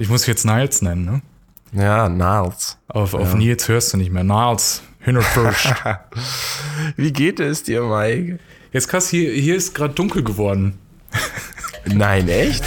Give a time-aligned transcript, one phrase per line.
[0.00, 1.20] Ich muss jetzt Niles nennen, ne?
[1.78, 2.78] Ja, Niles.
[2.88, 4.24] Auf, auf Nils hörst du nicht mehr.
[4.24, 5.74] Niles, Hinterfürst.
[6.96, 8.38] Wie geht es dir, Mike?
[8.72, 10.78] Jetzt krass, hier, hier ist gerade dunkel geworden.
[11.84, 12.64] Nein, echt?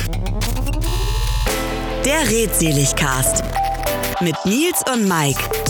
[2.05, 3.44] Der Redseligcast
[4.22, 5.62] mit Nils und Mike.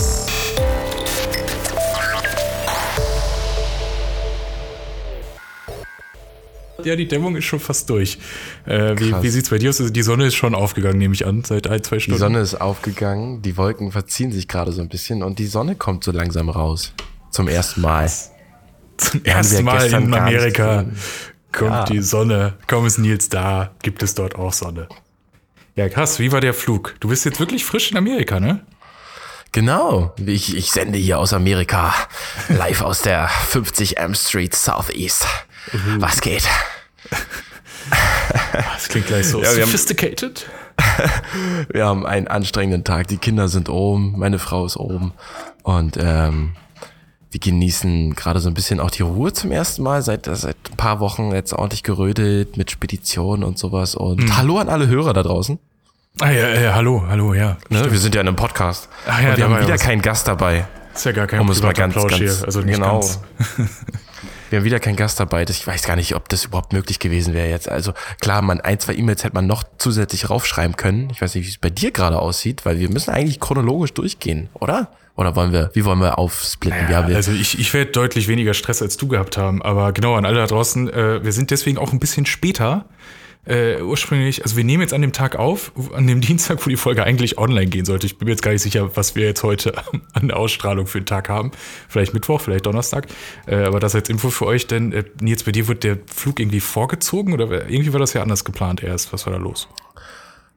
[6.84, 8.18] Ja, die Dämmung ist schon fast durch.
[8.66, 9.80] Äh, wie wie sieht's bei dir aus?
[9.80, 12.18] Also die Sonne ist schon aufgegangen, nehme ich an, seit ein, zwei Die Stunden.
[12.20, 16.04] Sonne ist aufgegangen, die Wolken verziehen sich gerade so ein bisschen und die Sonne kommt
[16.04, 16.92] so langsam raus.
[17.30, 18.10] Zum ersten Mal.
[18.96, 20.84] Zum ersten Mal in Amerika
[21.52, 21.84] kommt Ja.
[21.84, 22.54] die Sonne.
[22.66, 24.88] Kaum ist Nils da, gibt es dort auch Sonne.
[25.76, 26.94] Ja, krass, wie war der Flug?
[27.00, 28.60] Du bist jetzt wirklich frisch in Amerika, ne?
[29.50, 30.12] Genau.
[30.24, 31.94] Ich, ich sende hier aus Amerika.
[32.48, 35.26] Live aus der 50 M Street Southeast.
[35.98, 36.42] Was geht?
[38.74, 40.46] Das klingt gleich so Ja, wir haben- sophisticated.
[41.72, 43.06] Wir haben einen anstrengenden Tag.
[43.08, 45.12] Die Kinder sind oben, meine Frau ist oben.
[45.62, 46.52] Und ähm,
[47.30, 50.02] wir genießen gerade so ein bisschen auch die Ruhe zum ersten Mal.
[50.02, 53.94] Seit, seit ein paar Wochen jetzt ordentlich gerödelt mit Speditionen und sowas.
[53.94, 55.58] Und hallo an alle Hörer da draußen.
[56.20, 57.56] Ah ja, ja, hallo, hallo, ja.
[57.70, 57.90] Ne?
[57.90, 58.88] Wir sind ja in einem Podcast.
[59.06, 60.66] Ach ja, und wir haben wieder keinen Gast dabei.
[60.94, 62.36] Ist ja gar kein Um es mal ganz, ganz hier.
[62.44, 63.00] Also nicht genau.
[63.00, 63.20] ganz.
[64.50, 65.44] Wir haben wieder keinen Gast dabei.
[65.48, 67.68] Ich weiß gar nicht, ob das überhaupt möglich gewesen wäre jetzt.
[67.68, 71.08] Also klar, man ein, zwei E-Mails hätte man noch zusätzlich raufschreiben können.
[71.10, 74.48] Ich weiß nicht, wie es bei dir gerade aussieht, weil wir müssen eigentlich chronologisch durchgehen,
[74.54, 74.90] oder?
[75.16, 76.90] Oder wollen wir, wie wollen wir aufsplitten?
[76.90, 79.62] Ja, wir, also ich, ich werde deutlich weniger Stress als du gehabt haben.
[79.62, 82.84] Aber genau an alle da draußen, äh, wir sind deswegen auch ein bisschen später.
[83.46, 86.76] Äh, ursprünglich, also wir nehmen jetzt an dem Tag auf, an dem Dienstag, wo die
[86.76, 88.06] Folge eigentlich online gehen sollte.
[88.06, 89.74] Ich bin mir jetzt gar nicht sicher, was wir jetzt heute
[90.12, 91.50] an der Ausstrahlung für einen Tag haben.
[91.88, 93.06] Vielleicht Mittwoch, vielleicht Donnerstag.
[93.46, 96.40] Äh, aber das als Info für euch, denn äh, Nils, bei dir wird der Flug
[96.40, 99.12] irgendwie vorgezogen oder irgendwie war das ja anders geplant erst.
[99.12, 99.68] Was war da los?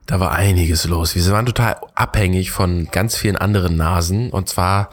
[0.08, 1.16] da war einiges los.
[1.16, 4.32] Wir waren total abhängig von ganz vielen anderen Nasen.
[4.32, 4.90] Und zwar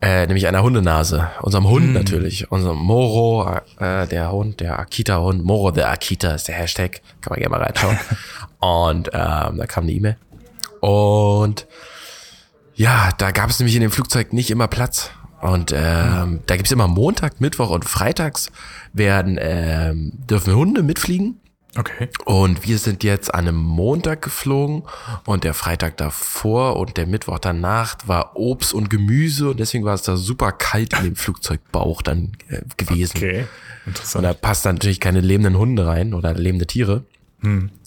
[0.00, 1.28] äh, nämlich einer Hundenase.
[1.42, 2.50] Unserem Hund natürlich.
[2.52, 5.44] Unserem Moro, äh, der Hund, der Akita-Hund.
[5.44, 7.00] Moro the Akita ist der Hashtag.
[7.20, 7.98] Kann man gerne mal reinschauen.
[8.60, 10.16] und ähm, da kam eine E-Mail.
[10.80, 11.66] Und
[12.74, 15.10] ja, da gab es nämlich in dem Flugzeug nicht immer Platz.
[15.40, 18.50] Und ähm, da gibt's immer Montag, Mittwoch und Freitags
[18.92, 21.40] werden ähm, dürfen Hunde mitfliegen.
[21.76, 22.08] Okay.
[22.24, 24.84] Und wir sind jetzt an einem Montag geflogen
[25.26, 29.94] und der Freitag davor und der Mittwoch danach war Obst und Gemüse und deswegen war
[29.94, 33.18] es da super kalt in dem Flugzeugbauch dann äh, gewesen.
[33.18, 33.46] Okay.
[33.86, 34.24] Und Interessant.
[34.24, 37.04] da passt dann natürlich keine lebenden Hunde rein oder lebende Tiere.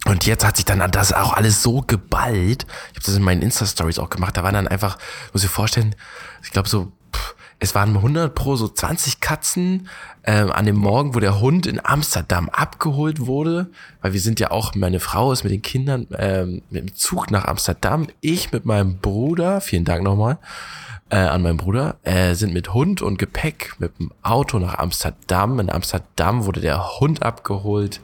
[0.06, 2.66] Und jetzt hat sich dann das auch alles so geballt.
[2.91, 4.38] Ich habe das in meinen Insta-Stories auch gemacht.
[4.38, 4.97] Da waren dann einfach,
[5.34, 5.94] muss ich vorstellen,
[6.41, 9.88] ich glaube so, pff, es waren 100 pro so 20 Katzen
[10.24, 13.70] ähm, an dem Morgen, wo der Hund in Amsterdam abgeholt wurde.
[14.02, 17.30] Weil wir sind ja auch, meine Frau ist mit den Kindern ähm, mit dem Zug
[17.30, 18.08] nach Amsterdam.
[18.20, 20.40] Ich mit meinem Bruder, vielen Dank nochmal,
[21.12, 25.60] äh, an meinen Bruder, äh, sind mit Hund und Gepäck mit dem Auto nach Amsterdam.
[25.60, 28.02] In Amsterdam wurde der Hund abgeholt,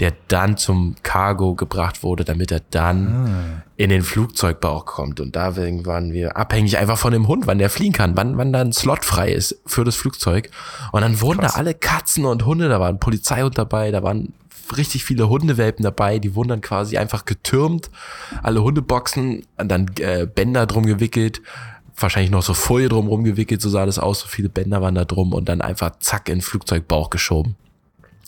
[0.00, 5.20] der dann zum Cargo gebracht wurde, damit er dann in den Flugzeugbauch kommt.
[5.20, 8.52] Und da waren wir abhängig einfach von dem Hund, wann der fliegen kann, wann, wann
[8.52, 10.50] da ein Slot frei ist für das Flugzeug.
[10.92, 14.32] Und dann wurden da alle Katzen und Hunde, da war ein Polizeihund dabei, da waren
[14.76, 17.90] richtig viele Hundewelpen dabei, die wurden dann quasi einfach getürmt,
[18.42, 21.42] alle Hundeboxen, und dann äh, Bänder drum gewickelt,
[21.96, 25.04] wahrscheinlich noch so Folie drum rumgewickelt, so sah das aus, so viele Bänder waren da
[25.04, 27.56] drum und dann einfach zack in den Flugzeugbauch geschoben.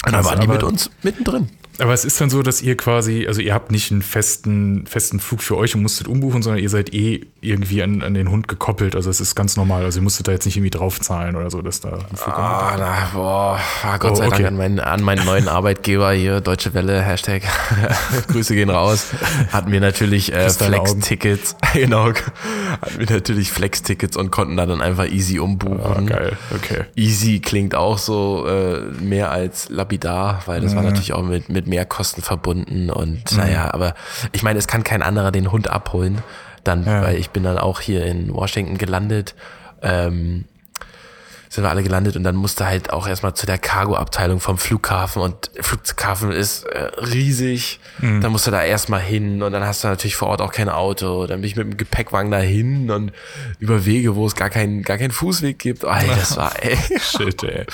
[0.05, 1.49] Und dann waren die mit uns mittendrin.
[1.79, 5.21] Aber es ist dann so, dass ihr quasi, also ihr habt nicht einen festen, festen
[5.21, 8.49] Flug für euch und musstet umbuchen, sondern ihr seid eh irgendwie an, an den Hund
[8.49, 8.97] gekoppelt.
[8.97, 9.85] Also es ist ganz normal.
[9.85, 12.77] Also ihr musstet da jetzt nicht irgendwie draufzahlen oder so, dass da ein Flug Ah,
[12.79, 14.43] na, boah, ah, Gott Oh, sei okay.
[14.43, 17.43] Dank an meinen, an meinen neuen Arbeitgeber hier, Deutsche Welle, Hashtag,
[18.29, 19.09] Grüße gehen raus,
[19.53, 20.49] hatten wir natürlich äh.
[20.49, 22.07] Flex-Tickets, genau,
[22.81, 25.81] hatten wir natürlich Flex-Tickets und konnten da dann einfach easy umbuchen.
[25.85, 26.85] Ah, geil, okay.
[26.97, 30.89] Easy klingt auch so äh, mehr als lapidar, weil das war Mhm.
[30.89, 33.95] natürlich auch mit, mit Mehrkosten verbunden und naja, aber
[34.33, 36.19] ich meine, es kann kein anderer den Hund abholen,
[36.65, 37.03] dann, Ja.
[37.03, 39.35] weil ich bin dann auch hier in Washington gelandet,
[39.83, 40.45] ähm,
[41.57, 45.21] sind wir alle gelandet und dann musste halt auch erstmal zu der Cargo-Abteilung vom Flughafen
[45.23, 47.81] und Flughafen ist äh, riesig.
[48.01, 50.69] Dann musst du da erstmal hin und dann hast du natürlich vor Ort auch kein
[50.69, 51.27] Auto.
[51.27, 53.11] Dann bin ich mit dem Gepäckwagen dahin und
[53.59, 55.83] über Wege, wo es gar keinen gar keinen Fußweg gibt.
[55.85, 56.77] Ey, das war ey.
[57.01, 57.65] Shit, ey.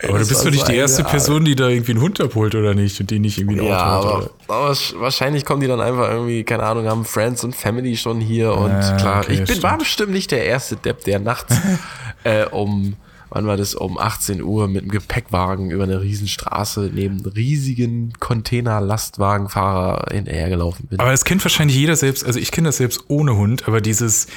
[0.00, 2.20] Ey, Aber du bist doch nicht so die erste Person, die da irgendwie einen Hund
[2.20, 3.86] abholt oder nicht und die nicht irgendwie ein Auto Ja, hat.
[4.04, 4.30] aber, Oder?
[4.48, 8.20] aber sch- wahrscheinlich kommen die dann einfach irgendwie, keine Ahnung, haben Friends und Family schon
[8.20, 9.78] hier und Ja, klar, okay, ich bin, war stimmt.
[9.80, 11.54] bestimmt nicht der erste Depp, der nachts
[12.24, 12.96] äh, um
[13.34, 20.12] wann war das, um 18 Uhr mit einem Gepäckwagen über eine Riesenstraße neben riesigen Container-Lastwagenfahrer
[20.12, 21.00] hinterhergelaufen bin.
[21.00, 24.28] Aber das kennt wahrscheinlich jeder selbst, also ich kenne das selbst ohne Hund, aber dieses,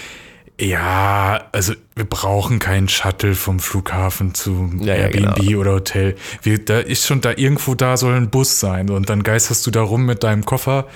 [0.59, 5.59] ja, also wir brauchen keinen Shuttle vom Flughafen zu Ja, ja, Airbnb genau.
[5.59, 6.15] oder Hotel.
[6.41, 9.71] Wir, da ist schon da irgendwo da soll ein Bus sein und dann geisterst du
[9.71, 10.87] da rum mit deinem Koffer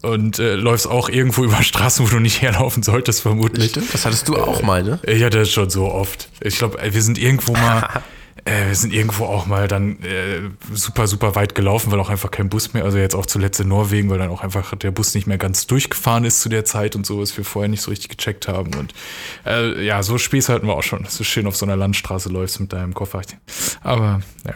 [0.00, 3.70] und äh, läufst auch irgendwo über Straßen, wo du nicht herlaufen solltest, vermutlich.
[3.70, 4.98] Stimmt, das hattest du auch mal, ne?
[5.02, 6.28] Ich hatte das schon so oft.
[6.40, 8.02] Ich glaube, wir sind irgendwo mal,
[8.44, 10.40] äh, wir sind irgendwo auch mal dann äh,
[10.72, 13.68] super, super weit gelaufen, weil auch einfach kein Bus mehr, also jetzt auch zuletzt in
[13.68, 16.96] Norwegen, weil dann auch einfach der Bus nicht mehr ganz durchgefahren ist zu der Zeit
[16.96, 18.74] und so, was wir vorher nicht so richtig gecheckt haben.
[18.74, 18.94] Und
[19.44, 22.30] äh, ja, so Späß hatten wir auch schon, dass du schön auf so einer Landstraße
[22.30, 23.20] läufst mit deinem Koffer.
[23.82, 24.54] Aber ja.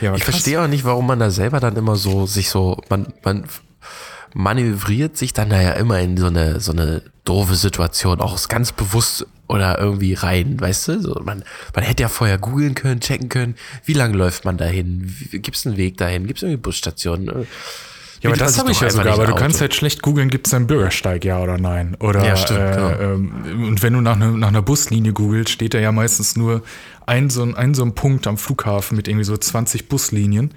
[0.00, 3.12] ja Ich verstehe auch nicht, warum man da selber dann immer so sich so, man,
[3.24, 3.44] man
[4.34, 8.72] manövriert sich dann da ja immer in so eine, so eine doofe Situation, auch ganz
[8.72, 11.00] bewusst oder irgendwie rein, weißt du?
[11.00, 11.44] So, man,
[11.74, 15.66] man hätte ja vorher googeln können, checken können, wie lange läuft man dahin, gibt es
[15.66, 17.28] einen Weg dahin, gibt es irgendwie Busstationen?
[17.28, 17.44] Äh,
[18.22, 20.54] Ja, aber das habe ich ja sogar, aber du kannst halt schlecht googeln, gibt es
[20.54, 21.96] einen Bürgersteig, ja oder nein?
[22.00, 22.90] Oder, Ja, stimmt, äh, genau.
[23.00, 26.62] ähm, und wenn du nach, ne, nach einer Buslinie googelst, steht da ja meistens nur
[27.04, 30.52] ein so, ein, ein so ein Punkt am Flughafen mit irgendwie so 20 Buslinien.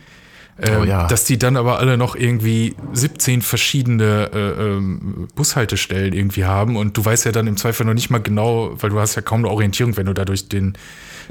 [0.62, 1.08] Ähm, Oh ja.
[1.08, 6.96] Dass die dann aber alle noch irgendwie 17 verschiedene äh, ähm, Bushaltestellen irgendwie haben und
[6.96, 9.40] du weißt ja dann im Zweifel noch nicht mal genau, weil du hast ja kaum
[9.40, 10.78] eine Orientierung, wenn du da durch den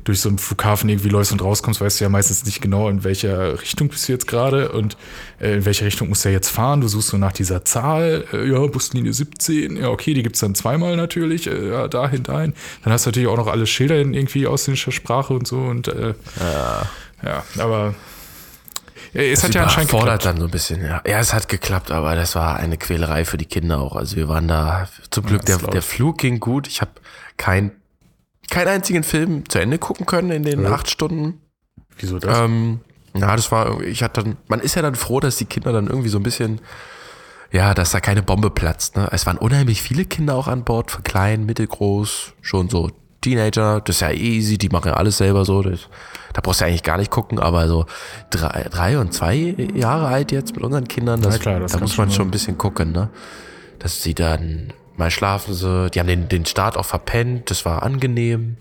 [0.02, 3.04] durch so einen Flughafen irgendwie läufst und rauskommst, weißt du ja meistens nicht genau, in
[3.04, 4.96] welcher Richtung bist du jetzt gerade und
[5.40, 6.80] äh, in welche Richtung musst du jetzt fahren.
[6.80, 10.54] Du suchst so nach dieser Zahl, äh, ja, Buslinie 17, ja, okay, die gibt's dann
[10.54, 12.54] zweimal natürlich, äh, ja, dahin, dahin.
[12.82, 15.88] Dann hast du natürlich auch noch alle Schilder in irgendwie ausländischer Sprache und so und
[15.88, 16.14] äh,
[17.22, 17.44] ja.
[17.58, 18.13] aber äh,
[19.14, 20.24] es hat ja anscheinend geklappt.
[20.24, 21.02] dann so ein bisschen, ja.
[21.06, 23.96] Ja, es hat geklappt, aber das war eine Quälerei für die Kinder auch.
[23.96, 25.82] Also wir waren da, zum Glück, das der, der.
[25.82, 26.66] Flug ging gut.
[26.66, 26.90] Ich habe
[27.36, 27.72] kein,
[28.50, 30.72] keinen einzigen Film zu Ende gucken können in den Ja.
[30.72, 31.40] acht Stunden.
[31.98, 32.38] Wieso das?
[32.40, 32.80] Ähm,
[33.16, 35.86] ja, das war ich hatte dann, man ist ja dann froh, dass die Kinder dann
[35.86, 36.60] irgendwie so ein bisschen,
[37.52, 38.96] ja, dass da keine Bombe platzt.
[38.96, 39.08] Ne?
[39.12, 42.90] Es waren unheimlich viele Kinder auch an Bord, von klein, mittelgroß, schon so
[43.24, 45.62] Teenager, das ist ja easy, die machen ja alles selber so.
[45.62, 45.88] Das,
[46.34, 47.86] da brauchst du ja eigentlich gar nicht gucken, aber so
[48.28, 51.78] drei, drei und zwei Jahre alt jetzt mit unseren Kindern, das, Na klar, das da
[51.78, 53.08] muss man schon ein bisschen gucken, ne?
[53.78, 57.82] Dass sie dann mal schlafen sie, die haben den, den Start auch verpennt, das war
[57.82, 58.58] angenehm.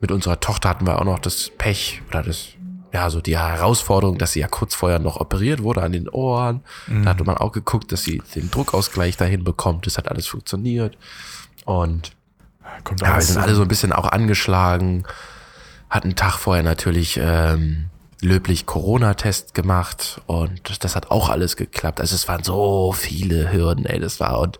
[0.00, 2.48] Mit unserer Tochter hatten wir auch noch das Pech oder das,
[2.92, 6.62] ja, so die Herausforderung, dass sie ja kurz vorher noch operiert wurde an den Ohren.
[7.04, 9.86] Da hatte man auch geguckt, dass sie den Druckausgleich dahin bekommt.
[9.86, 10.96] Das hat alles funktioniert.
[11.66, 12.12] Und
[12.84, 15.04] Kommt ja, wir sind alle so ein bisschen auch angeschlagen.
[15.88, 17.90] Hatten einen Tag vorher natürlich ähm,
[18.20, 22.00] löblich Corona-Test gemacht und das hat auch alles geklappt.
[22.00, 24.58] Also es waren so viele Hürden, ey, das war und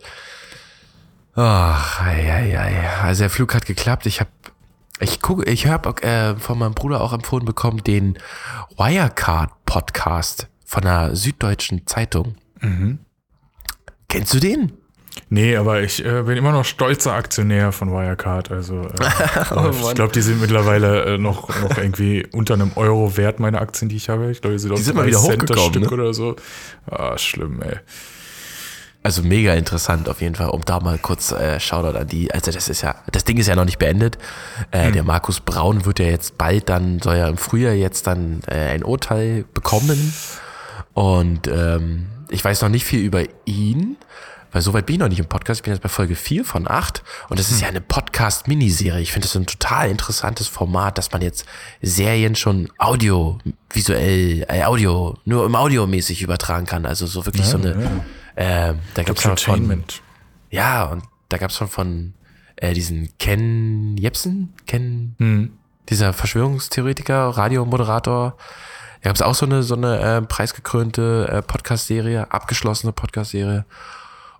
[1.35, 2.89] ach, ei, ei, ei.
[3.03, 4.05] also der Flug hat geklappt.
[4.05, 4.29] Ich habe
[4.99, 8.19] ich gucke, ich habe äh, von meinem Bruder auch empfohlen bekommen den
[8.77, 12.35] Wirecard Podcast von der Süddeutschen Zeitung.
[12.59, 12.99] Mhm.
[14.07, 14.73] Kennst du den?
[15.33, 18.51] Nee, aber ich äh, bin immer noch stolzer Aktionär von Wirecard.
[18.51, 18.89] Also äh,
[19.55, 23.61] Oh ich glaube, die sind mittlerweile äh, noch, noch irgendwie unter einem Euro wert, meine
[23.61, 24.29] Aktien, die ich habe.
[24.29, 25.89] Ich glaube, die sind, auf sind mal wieder Cent hochgekommen, Stück ne?
[25.89, 26.35] oder so.
[26.85, 27.77] Ah, schlimm, ey.
[29.03, 32.51] Also mega interessant auf jeden Fall, um da mal kurz äh, Shoutout an die, also
[32.51, 34.17] das ist ja, das Ding ist ja noch nicht beendet.
[34.71, 38.41] Äh, Der Markus Braun wird ja jetzt bald dann, soll ja im Frühjahr jetzt dann
[38.47, 40.13] äh, ein Urteil bekommen.
[40.93, 43.95] Und ähm, ich weiß noch nicht viel über ihn,
[44.51, 45.59] weil soweit bin ich noch nicht im Podcast.
[45.59, 49.01] Ich bin jetzt bei Folge 4 von 8 und das ist ja eine Podcast-Miniserie.
[49.01, 51.45] Ich finde das ein total interessantes Format, dass man jetzt
[51.81, 56.85] Serien schon audiovisuell, äh, Audio, nur im Audiomäßig übertragen kann.
[56.85, 58.03] Also so wirklich so eine,
[58.35, 59.83] ähm, da gibt's schon von,
[60.49, 62.13] ja, und da gab's schon von
[62.57, 65.53] äh, diesen Ken Jebsen, Ken, Hm.
[65.89, 68.37] dieser Verschwörungstheoretiker, Radiomoderator.
[69.01, 73.65] Da gab's auch so eine, so eine äh, preisgekrönte äh, Podcast-Serie, abgeschlossene Podcast-Serie.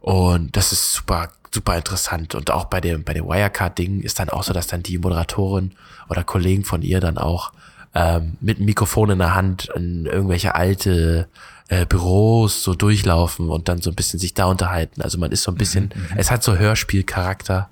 [0.02, 2.36] Und das ist super, super interessant.
[2.36, 5.72] Und auch bei dem, bei dem Wirecard-Ding ist dann auch so, dass dann die Moderatorin
[6.10, 7.54] oder Kollegen von ihr dann auch
[7.94, 11.28] ähm, mit Mikrofon in der Hand in irgendwelche alte
[11.68, 15.02] äh, Büros so durchlaufen und dann so ein bisschen sich da unterhalten.
[15.02, 17.70] Also man ist so ein bisschen, es hat so Hörspielcharakter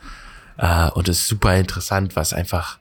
[0.57, 2.77] äh, und es ist super interessant, was einfach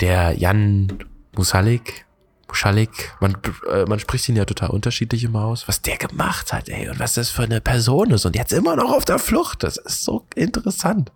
[0.00, 0.98] der Jan
[1.36, 2.06] Musalik,
[2.48, 3.36] Muschalik, man,
[3.70, 6.98] äh, man spricht ihn ja total unterschiedlich immer aus, was der gemacht hat, ey, und
[6.98, 9.62] was das für eine Person ist und jetzt immer noch auf der Flucht.
[9.62, 11.12] Das ist so interessant.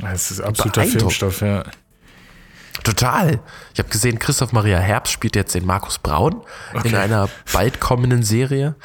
[0.00, 0.84] Das ist absoluter.
[0.84, 1.64] Filmstoff, ja.
[2.84, 3.40] Total.
[3.72, 6.42] Ich habe gesehen, Christoph Maria Herbst spielt jetzt den Markus Braun
[6.84, 8.76] in einer bald kommenden Serie.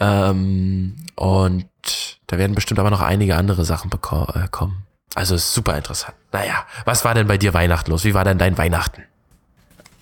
[0.00, 1.66] Ähm, und
[2.26, 4.84] da werden bestimmt aber noch einige andere Sachen beko- äh, kommen.
[5.14, 6.14] Also ist super interessant.
[6.32, 8.04] Naja, was war denn bei dir Weihnachten los?
[8.04, 9.04] Wie war denn dein Weihnachten?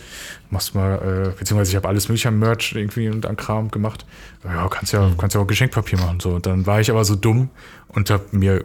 [0.50, 4.04] machst mal, äh, beziehungsweise ich habe alles mögliche an Merch irgendwie und an Kram gemacht.
[4.44, 6.20] Ja, kannst ja, kannst ja auch Geschenkpapier machen.
[6.20, 7.50] So, und dann war ich aber so dumm
[7.88, 8.64] und habe mir,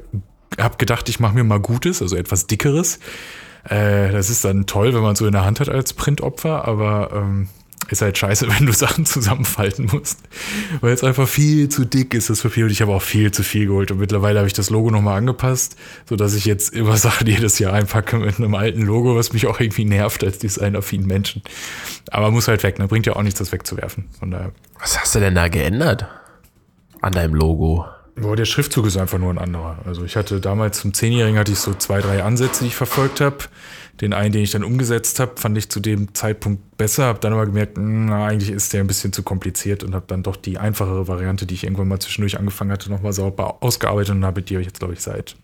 [0.58, 3.00] hab gedacht, ich mache mir mal Gutes, also etwas Dickeres.
[3.70, 7.12] Äh, das ist dann toll, wenn man so in der Hand hat als Printopfer, aber
[7.14, 7.48] ähm,
[7.90, 10.20] ist halt scheiße, wenn du Sachen zusammenfalten musst.
[10.82, 12.66] Weil es einfach viel zu dick ist, das Papier.
[12.66, 13.92] Und ich habe auch viel zu viel geholt.
[13.92, 15.76] Und mittlerweile habe ich das Logo nochmal angepasst,
[16.08, 19.60] sodass ich jetzt immer Sachen jedes Jahr einpacke mit einem alten Logo, was mich auch
[19.60, 21.42] irgendwie nervt als designaffinen Menschen.
[22.12, 22.88] Aber muss halt weg, ne?
[22.88, 24.10] Bringt ja auch nichts, das wegzuwerfen.
[24.20, 24.52] Von daher.
[24.80, 26.06] Was hast du denn da geändert?
[27.02, 27.86] An deinem Logo?
[28.16, 29.80] Boah, der Schriftzug ist einfach nur ein anderer.
[29.86, 33.22] Also ich hatte damals zum Zehnjährigen hatte ich so zwei, drei Ansätze, die ich verfolgt
[33.22, 33.38] habe.
[34.02, 37.06] Den einen, den ich dann umgesetzt habe, fand ich zu dem Zeitpunkt besser.
[37.06, 40.24] Habe dann aber gemerkt, na, eigentlich ist der ein bisschen zu kompliziert und habe dann
[40.24, 44.26] doch die einfachere Variante, die ich irgendwann mal zwischendurch angefangen hatte, nochmal sauber ausgearbeitet und
[44.26, 45.36] habe die jetzt, glaube ich, seit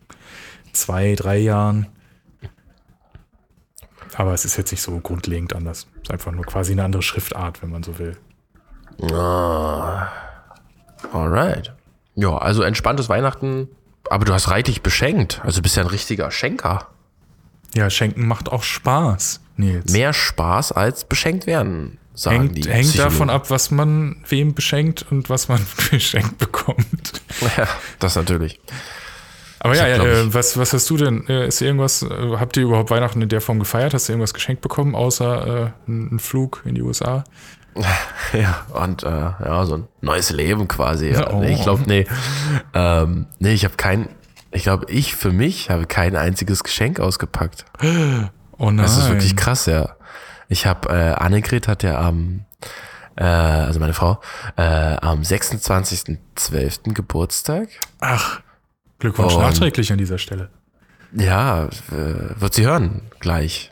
[0.74, 1.88] zwei, drei Jahren.
[4.16, 5.88] Aber es ist jetzt nicht so grundlegend anders.
[5.98, 8.18] Es ist einfach nur quasi eine andere Schriftart, wenn man so will.
[11.14, 11.74] Alright.
[12.16, 13.70] Ja, also entspanntes Weihnachten.
[14.10, 15.40] Aber du hast reichlich beschenkt.
[15.44, 16.88] Also bist ja ein richtiger Schenker.
[17.76, 19.92] Ja, Schenken macht auch Spaß, Nils.
[19.92, 25.06] Mehr Spaß als beschenkt werden, sagen Hängt, die hängt davon ab, was man wem beschenkt
[25.12, 27.22] und was man geschenkt bekommt.
[27.58, 27.68] Ja,
[28.00, 28.60] das natürlich.
[29.60, 31.28] Aber ja, hab, ja äh, was, was hast du denn?
[31.28, 33.94] Äh, Ist irgendwas, äh, habt ihr überhaupt Weihnachten in der Form gefeiert?
[33.94, 37.24] Hast du irgendwas geschenkt bekommen, außer äh, einen Flug in die USA?
[38.34, 41.10] Ja, und äh, ja, so ein neues Leben quasi.
[41.14, 41.34] Ja.
[41.34, 41.42] Oh.
[41.44, 42.06] Ich glaube, nee.
[42.74, 44.10] Ähm, nee, ich habe kein,
[44.52, 47.66] ich glaube, ich für mich habe kein einziges Geschenk ausgepackt.
[48.58, 48.78] Oh nein.
[48.78, 49.96] Das ist wirklich krass, ja.
[50.48, 52.46] Ich habe, äh, Annegret hat ja am,
[53.16, 54.20] äh, also meine Frau,
[54.58, 56.94] äh, am 26.12.
[56.94, 57.70] Geburtstag.
[58.00, 58.42] Ach,
[59.00, 60.50] Glückwunsch Und- nachträglich an dieser Stelle.
[61.14, 61.70] Ja, äh,
[62.40, 63.72] wird sie hören gleich.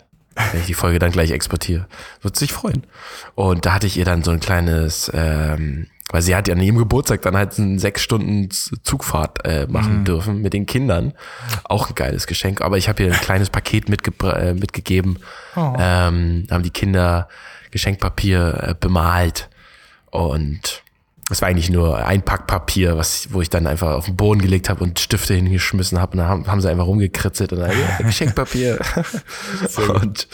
[0.51, 1.87] Wenn ich die Folge dann gleich exportiere.
[2.21, 2.85] Wird sich freuen.
[3.33, 6.61] Und da hatte ich ihr dann so ein kleines, ähm, weil sie hat ja an
[6.61, 11.13] ihrem Geburtstag dann halt einen sechs Stunden Zugfahrt äh, machen dürfen mit den Kindern.
[11.65, 12.61] Auch ein geiles Geschenk.
[12.61, 15.19] Aber ich habe ihr ein kleines Paket äh, mitgegeben.
[15.55, 15.73] Oh.
[15.77, 17.27] Ähm, haben die Kinder
[17.71, 19.49] Geschenkpapier äh, bemalt.
[20.09, 20.83] Und
[21.29, 24.41] es war eigentlich nur ein Pack Papier, was, wo ich dann einfach auf den Boden
[24.41, 26.13] gelegt habe und Stifte hingeschmissen habe.
[26.13, 28.79] Und dann haben, haben sie einfach rumgekritzelt und dann, ja, Geschenkpapier.
[29.89, 30.27] und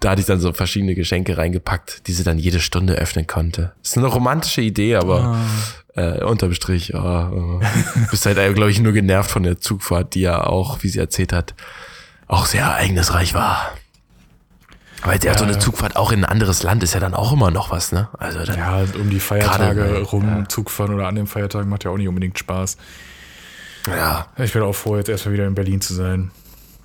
[0.00, 3.72] da hatte ich dann so verschiedene Geschenke reingepackt, die sie dann jede Stunde öffnen konnte.
[3.82, 5.38] ist eine romantische Idee, aber
[5.94, 7.66] äh, unterm Strich, ja, äh,
[8.10, 11.32] bist halt, glaube ich, nur genervt von der Zugfahrt, die ja auch, wie sie erzählt
[11.32, 11.54] hat,
[12.26, 13.72] auch sehr ereignisreich war.
[15.06, 17.50] Weil ja, so eine Zugfahrt auch in ein anderes Land ist ja dann auch immer
[17.50, 18.08] noch was, ne?
[18.18, 21.68] Also dann, Ja, und um die Feiertage Gerade, rum Zug fahren oder an den Feiertagen
[21.68, 22.76] macht ja auch nicht unbedingt Spaß.
[23.86, 24.26] ja.
[24.38, 26.30] Ich bin auch froh, jetzt erstmal wieder in Berlin zu sein.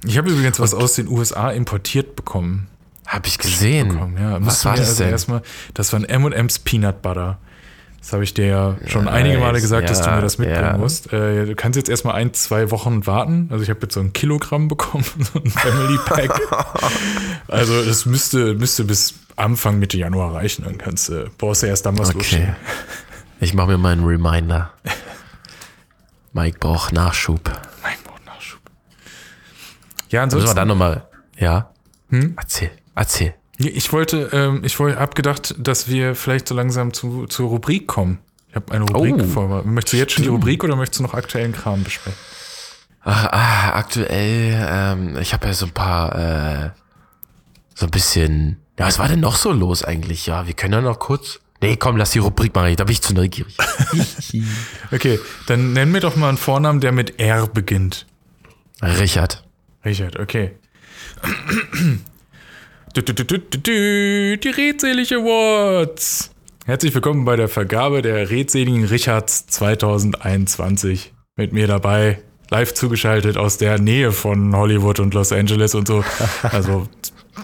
[0.06, 2.68] Ich habe übrigens was aus den USA importiert bekommen.
[3.08, 4.16] Hab ich gesehen.
[4.20, 5.12] Ja, Was war das also denn?
[5.12, 5.42] Erstmal,
[5.74, 7.40] das war ein M&M's Peanut Butter.
[8.01, 10.39] Das habe ich dir ja schon einige Male Nice, gesagt, dass du ja, mir das
[10.39, 10.77] mitbringen ja.
[10.77, 11.13] musst.
[11.13, 13.48] Äh, du kannst jetzt erstmal ein, zwei Wochen warten.
[13.51, 16.39] Also ich habe jetzt so ein Kilogramm bekommen, so ein Family Pack.
[17.48, 20.63] also das müsste, müsste bis Anfang Mitte Januar reichen.
[20.65, 22.17] Dann kannst du, brauchst du erst dann was Okay.
[22.17, 22.55] losschicken.
[23.39, 24.72] Ich mache mir mal einen Reminder.
[26.34, 27.51] Mike braucht Nachschub.
[27.84, 28.62] Mein Gott, Nachschub.
[30.10, 31.08] Ja, Müssen wir ansonsten, dann nochmal.
[31.38, 31.70] Ja?
[32.10, 32.34] Hm?
[32.38, 33.36] Erzähl, erzähl.
[33.68, 37.88] Ich wollte, ähm, ich wollte, hab gedacht, dass wir vielleicht so langsam zu, zur Rubrik
[37.88, 38.20] kommen.
[38.50, 39.63] Ich habe eine Rubrik Oh, vor.
[39.63, 40.30] Möchtest du jetzt schon die.
[40.30, 42.20] Rubrik oder möchtest du noch aktuellen Kram besprechen?
[43.03, 46.15] Ach, ah, aktuell, ähm, ich habe ja so ein paar,
[46.65, 46.70] äh,
[47.74, 48.58] so ein bisschen.
[48.77, 50.27] Ja, was war denn noch so los eigentlich?
[50.27, 51.39] Ja, wir können ja noch kurz.
[51.62, 53.56] Nee, komm, lass die Rubrik machen, da bin ich zu neugierig.
[54.91, 58.08] Okay, dann nenn mir doch mal einen Vornamen, der mit R beginnt.
[58.82, 59.44] Richard.
[59.86, 60.51] Richard, okay.
[62.94, 66.30] Du, du, du, die Redselig Awards.
[66.66, 71.14] Herzlich willkommen bei der Vergabe der redseligen Richards 2021.
[71.38, 72.20] Mit mir dabei,
[72.50, 76.04] live zugeschaltet aus der Nähe von Hollywood und Los Angeles und so.
[76.44, 76.90] Also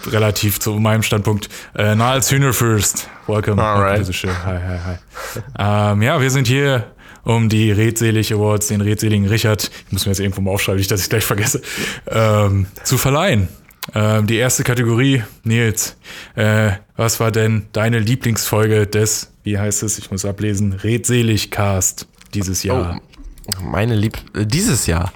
[0.08, 1.48] relativ zu meinem Standpunkt.
[1.74, 3.08] Äh, Niles Hühnerfürst.
[3.26, 3.62] Welcome.
[3.62, 4.06] Alright.
[4.06, 5.92] Hi, hi, hi.
[5.92, 6.92] ähm, ja, wir sind hier
[7.24, 10.90] um die Redselig Awards, den redseligen Richard, ich muss mir jetzt irgendwo mal aufschreiben, nicht,
[10.90, 11.62] dass ich gleich vergesse,
[12.06, 13.48] ähm, zu verleihen.
[13.94, 15.96] Ähm, die erste Kategorie, Nils,
[16.34, 22.06] äh, was war denn deine Lieblingsfolge des, wie heißt es, ich muss ablesen, Redselig Cast
[22.34, 23.00] dieses Jahr?
[23.62, 24.18] Meine Lieb...
[24.34, 25.12] äh, Dieses Jahr.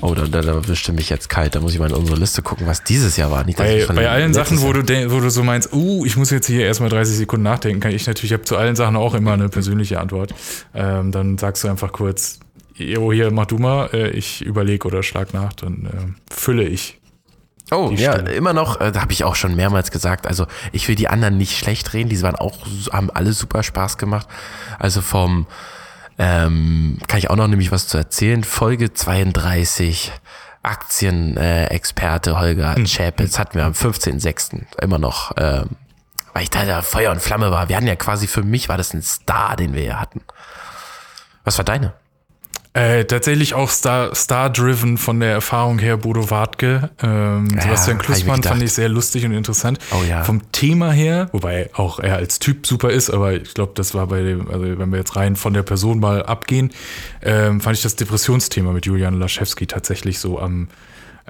[0.00, 1.54] Oh, da, da, da wischte mich jetzt kalt.
[1.54, 3.44] Da muss ich mal in unsere Liste gucken, was dieses Jahr war.
[3.44, 6.46] Nicht, Bei, bei allen Sachen, wo du, wo du so meinst, uh, ich muss jetzt
[6.46, 9.32] hier erstmal 30 Sekunden nachdenken, kann ich natürlich, ich habe zu allen Sachen auch immer
[9.34, 10.34] eine persönliche Antwort.
[10.74, 12.40] Ähm, dann sagst du einfach kurz,
[12.74, 16.98] jo, hier, mach du mal, äh, ich überlege oder schlag nach, dann äh, fülle ich.
[17.70, 18.32] Oh, die ja, Stelle.
[18.32, 20.26] immer noch, äh, da habe ich auch schon mehrmals gesagt.
[20.26, 22.10] Also, ich will die anderen nicht schlecht reden.
[22.10, 22.58] Die waren auch,
[22.92, 24.28] haben alle super Spaß gemacht.
[24.78, 25.46] Also vom,
[26.18, 28.44] ähm, kann ich auch noch nämlich was zu erzählen.
[28.44, 30.12] Folge 32,
[30.62, 34.80] Aktienexperte äh, Holger Schäpitz hatten wir am 15.06.
[34.80, 35.70] immer noch, ähm,
[36.32, 37.68] weil ich da, da Feuer und Flamme war.
[37.68, 40.20] Wir hatten ja quasi, für mich war das ein Star, den wir hier hatten.
[41.44, 41.92] Was war deine?
[42.76, 46.90] Äh, tatsächlich auch Star, Star-driven von der Erfahrung her Bodo Wartke.
[47.00, 49.78] Ähm, Sebastian hab ich Klussmann fand ich sehr lustig und interessant.
[49.92, 50.24] Oh ja.
[50.24, 54.08] Vom Thema her, wobei auch er als Typ super ist, aber ich glaube, das war
[54.08, 56.72] bei dem, also wenn wir jetzt rein von der Person mal abgehen,
[57.22, 60.66] ähm, fand ich das Depressionsthema mit Julian Laschewski tatsächlich so am,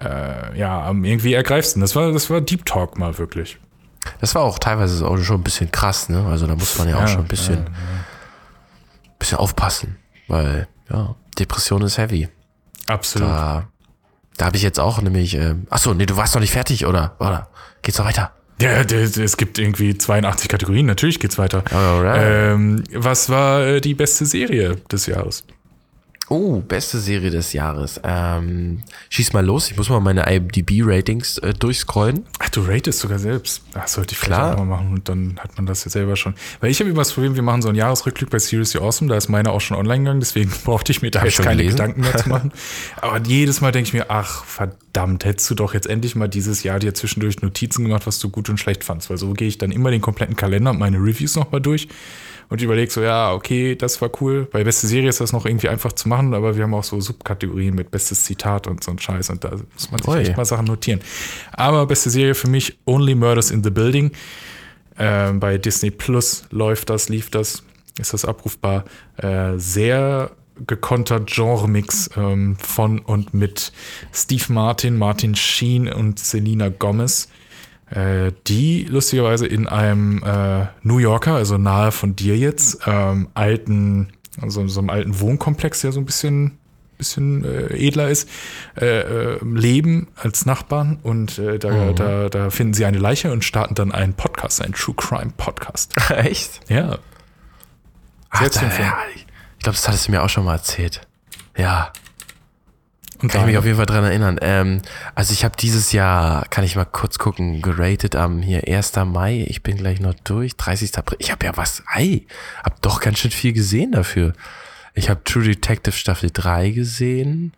[0.01, 1.83] äh, ja, am irgendwie ergreifendsten.
[1.83, 3.59] Das war, das war Deep Talk mal wirklich.
[4.23, 6.25] Das war auch teilweise auch schon ein bisschen krass, ne?
[6.27, 7.73] Also da muss man ja auch Ja, schon ein bisschen, ja,
[9.19, 9.97] bisschen aufpassen,
[10.27, 12.29] weil ja, Depression ist heavy.
[12.87, 13.29] Absolut.
[13.29, 13.69] Da,
[14.37, 16.87] da habe ich jetzt auch nämlich, äh, ach so, nee, du warst noch nicht fertig,
[16.87, 17.17] oder?
[17.19, 17.49] Oder?
[17.83, 18.33] Geht's noch weiter?
[18.61, 21.64] Ja, es gibt irgendwie 82 Kategorien, natürlich geht's weiter.
[21.73, 22.21] Alright.
[22.23, 25.45] Ähm, was war äh, die beste Serie des Jahres?
[26.31, 28.00] Oh, beste Serie des Jahres.
[28.02, 32.25] Ähm, schieß mal los, ich muss mal meine IMDb-Ratings äh, durchscrollen.
[32.38, 33.62] Ach, du ratest sogar selbst.
[33.75, 34.55] Ach, sollte ich vielleicht Klar.
[34.55, 36.35] auch mal machen und dann hat man das ja selber schon.
[36.61, 39.16] Weil ich habe immer das Problem, wir machen so einen Jahresrückblick bei Seriously Awesome, da
[39.16, 41.77] ist meine auch schon online gegangen, deswegen brauchte ich mir da Hab jetzt keine gelesen.
[41.77, 42.53] Gedanken mehr zu machen.
[43.03, 46.62] Aber jedes Mal denke ich mir, ach verdammt, hättest du doch jetzt endlich mal dieses
[46.62, 49.11] Jahr dir zwischendurch Notizen gemacht, was du gut und schlecht fandst.
[49.11, 51.88] Weil so gehe ich dann immer den kompletten Kalender und meine Reviews nochmal durch
[52.48, 54.48] und überlege so, ja, okay, das war cool.
[54.50, 57.00] Bei beste Serie ist das noch irgendwie einfach zu machen, aber wir haben auch so
[57.00, 60.18] Subkategorien mit bestes Zitat und so ein Scheiß und da muss man sich Ui.
[60.18, 61.00] echt mal Sachen notieren.
[61.52, 64.12] Aber beste Serie für mich Only Murders in the Building.
[64.98, 67.64] Ähm, bei Disney Plus läuft das, lief das,
[67.98, 68.85] ist das abrufbar.
[69.16, 70.30] Äh, sehr
[70.66, 73.72] gekontert Genre-Mix ähm, von und mit
[74.12, 77.28] Steve Martin, Martin Sheen und Selena Gomez,
[78.47, 84.09] die lustigerweise in einem äh, New Yorker, also nahe von dir jetzt, ähm, alten,
[84.40, 86.59] also so einem alten Wohnkomplex, der so ein bisschen
[86.99, 88.29] bisschen äh, edler ist,
[88.81, 93.44] äh, äh, leben als Nachbarn und äh, da, da, da finden sie eine Leiche und
[93.44, 95.94] starten dann einen Podcast, einen True Crime Podcast.
[96.11, 96.61] Echt?
[96.68, 96.99] Ja.
[98.31, 99.27] Ach, da, ja, ich
[99.61, 101.07] glaube, das hattest du mir auch schon mal erzählt.
[101.57, 101.92] Ja,
[103.22, 104.38] Und kann ich mich auf jeden Fall dran erinnern.
[104.42, 104.83] Ähm,
[105.14, 108.92] also ich habe dieses Jahr, kann ich mal kurz gucken, geratet am hier 1.
[109.07, 109.44] Mai.
[109.48, 110.57] Ich bin gleich noch durch.
[110.57, 110.96] 30.
[110.98, 111.16] April.
[111.20, 112.22] Ich habe ja was, ei,
[112.64, 114.33] hab doch ganz schön viel gesehen dafür.
[114.94, 117.53] Ich habe True Detective Staffel 3 gesehen.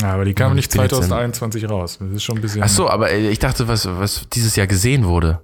[0.00, 1.98] ja, aber die kamen Ich nicht bin jetzt in- 2021 raus.
[2.00, 2.62] Das ist schon ein bisschen.
[2.62, 5.40] Ach so, aber äh, ich dachte, was, was dieses Jahr gesehen wurde.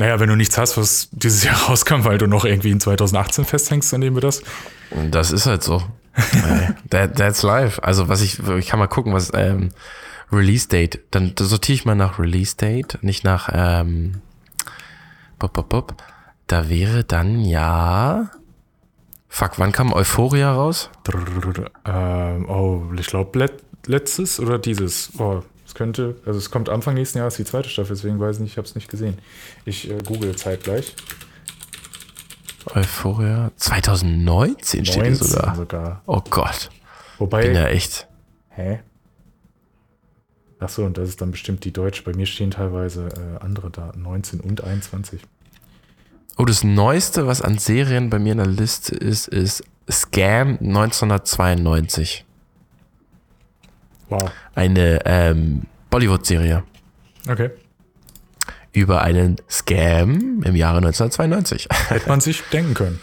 [0.00, 3.44] Naja, wenn du nichts hast, was dieses Jahr rauskam, weil du noch irgendwie in 2018
[3.44, 4.42] festhängst, dann nehmen wir das.
[5.10, 5.82] Das ist halt so.
[6.14, 7.84] Äh, That, that's life.
[7.84, 9.68] Also was ich, ich kann mal gucken, was ähm,
[10.32, 11.00] Release Date.
[11.10, 14.22] Dann sortiere ich mal nach Release Date, nicht nach ähm,
[15.38, 15.94] bop, bop, bop.
[16.46, 18.30] Da wäre dann ja.
[19.28, 20.88] Fuck, wann kam Euphoria raus?
[21.84, 23.52] Ähm, oh, ich glaube let,
[23.84, 25.12] letztes oder dieses.
[25.18, 28.42] Oh, es könnte, also es kommt Anfang nächsten Jahres die zweite Staffel, deswegen weiß ich
[28.42, 29.18] nicht, ich habe es nicht gesehen.
[29.64, 30.96] Ich äh, google zeitgleich.
[32.74, 35.56] Euphoria 2019 steht hier 19 sogar.
[35.56, 36.02] sogar.
[36.06, 36.70] Oh Gott.
[37.18, 37.42] Wobei.
[37.42, 38.08] Bin ja echt.
[38.48, 38.80] Hä?
[40.58, 42.02] Ach so, und das ist dann bestimmt die deutsche.
[42.02, 45.20] Bei mir stehen teilweise äh, andere Daten, 19 und 21.
[46.36, 52.24] Oh, das Neueste, was an Serien bei mir in der Liste ist, ist Scam 1992.
[54.10, 54.30] Wow.
[54.54, 56.62] Eine ähm, Bollywood-Serie
[57.28, 57.50] Okay.
[58.72, 61.68] über einen Scam im Jahre 1992.
[61.88, 63.00] Hätte man sich denken können.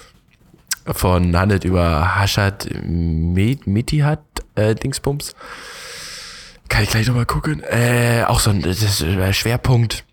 [0.86, 4.22] Von handelt über Hashad Mit- Mitihat
[4.56, 5.36] äh, Dingsbums.
[6.70, 7.62] Kann ich gleich nochmal gucken.
[7.64, 10.06] Äh, auch so ein äh, Schwerpunkt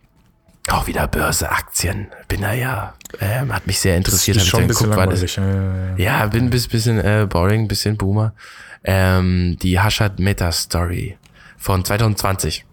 [0.68, 2.08] Auch wieder Börse, Aktien.
[2.28, 4.36] Bin da ja, ähm, hat mich sehr interessiert.
[4.36, 5.96] ist hab schon ein bisschen geguckt, war das- langweilig.
[5.96, 6.20] Ja, ja, ja.
[6.20, 8.32] Ja, bin ein bis- bisschen äh, boring, ein bisschen Boomer.
[8.84, 11.16] Ähm, die Hashad Meta Story
[11.56, 12.64] von 2020.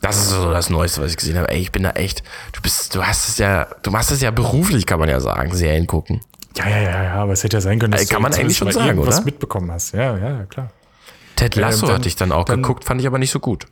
[0.00, 1.48] Das ist so das Neueste, was ich gesehen habe.
[1.50, 4.30] Ey, ich bin da echt, du bist, du hast es ja, du machst es ja
[4.30, 6.20] beruflich, kann man ja sagen, Serien gucken.
[6.56, 8.62] Ja, ja, ja, ja, aber es hätte ja sein können, dass Äh, kann man zumindest
[8.62, 9.24] eigentlich schon sagen, irgendwas oder?
[9.24, 9.92] mitbekommen hast.
[9.92, 10.70] Ja, ja, klar.
[11.36, 13.40] Ted Lasso Ähm, dann- hatte ich dann auch dann- geguckt, fand ich aber nicht so
[13.40, 13.66] gut.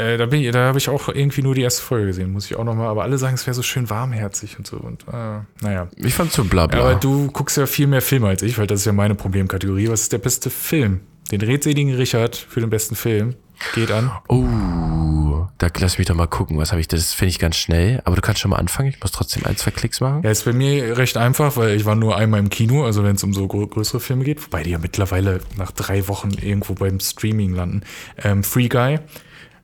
[0.00, 2.46] Äh, da bin ich, da habe ich auch irgendwie nur die erste Folge gesehen, muss
[2.46, 2.88] ich auch nochmal.
[2.88, 4.78] Aber alle sagen, es wäre so schön warmherzig und so.
[4.78, 5.88] Und äh, naja.
[5.96, 6.80] Ich fand so bla bla.
[6.80, 9.88] Aber du guckst ja viel mehr Filme als ich, weil das ist ja meine Problemkategorie.
[9.88, 11.00] Was ist der beste Film?
[11.30, 13.34] Den redseligen Richard für den besten Film
[13.74, 14.10] geht an.
[14.28, 18.00] Oh, da lass mich doch mal gucken, was habe ich, das finde ich ganz schnell.
[18.04, 20.22] Aber du kannst schon mal anfangen, ich muss trotzdem ein, zwei Klicks machen.
[20.22, 23.16] Ja, ist bei mir recht einfach, weil ich war nur einmal im Kino, also wenn
[23.16, 26.74] es um so grö größere Filme geht, wobei die ja mittlerweile nach drei Wochen irgendwo
[26.74, 27.82] beim Streaming landen.
[28.22, 28.98] Ähm, Free Guy,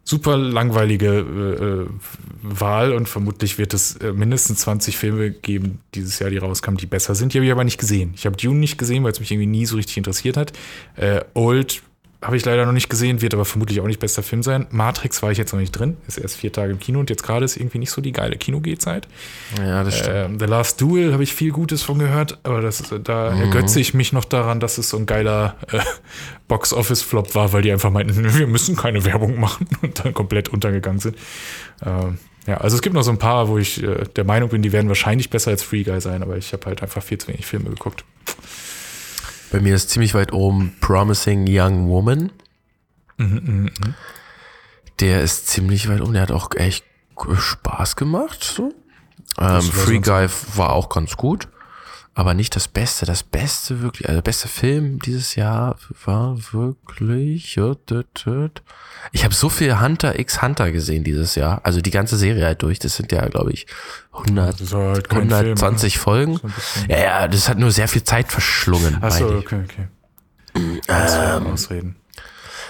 [0.06, 1.86] super langweilige äh, äh,
[2.40, 6.86] Wahl und vermutlich wird es äh, mindestens 20 Filme geben dieses Jahr, die rauskamen, die
[6.86, 7.34] besser sind.
[7.34, 8.12] Die habe ich aber nicht gesehen.
[8.14, 10.52] Ich habe Dune nicht gesehen, weil es mich irgendwie nie so richtig interessiert hat.
[10.94, 11.82] Äh, Old
[12.22, 14.66] habe ich leider noch nicht gesehen, wird aber vermutlich auch nicht bester Film sein.
[14.70, 17.22] Matrix war ich jetzt noch nicht drin, ist erst vier Tage im Kino und jetzt
[17.22, 19.06] gerade ist irgendwie nicht so die geile Kinogehzeit.
[19.58, 20.14] Ja, das stimmt.
[20.14, 23.40] Ähm, The Last Duel habe ich viel Gutes von gehört, aber das, da Mhm.
[23.42, 25.78] ergötze ich mich noch daran, dass es so ein geiler äh,
[26.48, 31.00] Box-Office-Flop war, weil die einfach meinten, wir müssen keine Werbung machen und dann komplett untergegangen
[31.00, 31.16] sind.
[31.84, 34.62] Ähm, ja, also es gibt noch so ein paar, wo ich äh, der Meinung bin,
[34.62, 37.28] die werden wahrscheinlich besser als Free Guy sein, aber ich habe halt einfach viel zu
[37.28, 38.04] wenig Filme geguckt.
[39.50, 42.30] Bei mir ist ziemlich weit oben Promising Young Woman.
[43.18, 43.70] Mhm,
[45.00, 46.12] Der ist ziemlich weit oben.
[46.14, 46.84] Der hat auch echt
[47.38, 48.42] Spaß gemacht.
[48.44, 48.74] So.
[49.38, 51.48] Ähm, Free Guy war auch ganz gut.
[52.18, 53.04] Aber nicht das Beste.
[53.04, 55.76] Das Beste wirklich, also der beste Film dieses Jahr
[56.06, 57.58] war wirklich.
[59.12, 61.60] Ich habe so viel Hunter x Hunter gesehen dieses Jahr.
[61.62, 62.78] Also die ganze Serie halt durch.
[62.78, 63.66] Das sind ja, glaube ich,
[64.14, 66.40] 100, Das ist halt kein Film, 120 Folgen.
[66.88, 68.96] Ja, ja, das hat nur sehr viel Zeit verschlungen.
[69.02, 69.88] Achso, okay, okay.
[70.88, 71.96] Ähm, ausreden.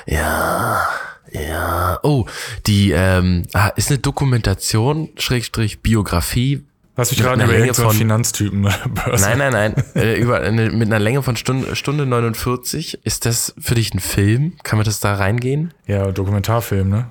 [0.06, 0.88] Ja,
[1.30, 2.00] ja.
[2.02, 2.26] Oh,
[2.66, 6.64] die ähm, ah, ist eine Dokumentation, Schrägstrich Biografie.
[6.98, 8.62] Lass mich gerade einer über Länge irgendeinen von- Finanztypen.
[8.94, 9.24] Börse.
[9.24, 9.84] Nein, nein, nein.
[9.94, 13.04] äh, über eine, mit einer Länge von Stunde, Stunde 49.
[13.04, 14.54] Ist das für dich ein Film?
[14.62, 15.74] Kann man das da reingehen?
[15.86, 17.10] Ja, Dokumentarfilm, ne?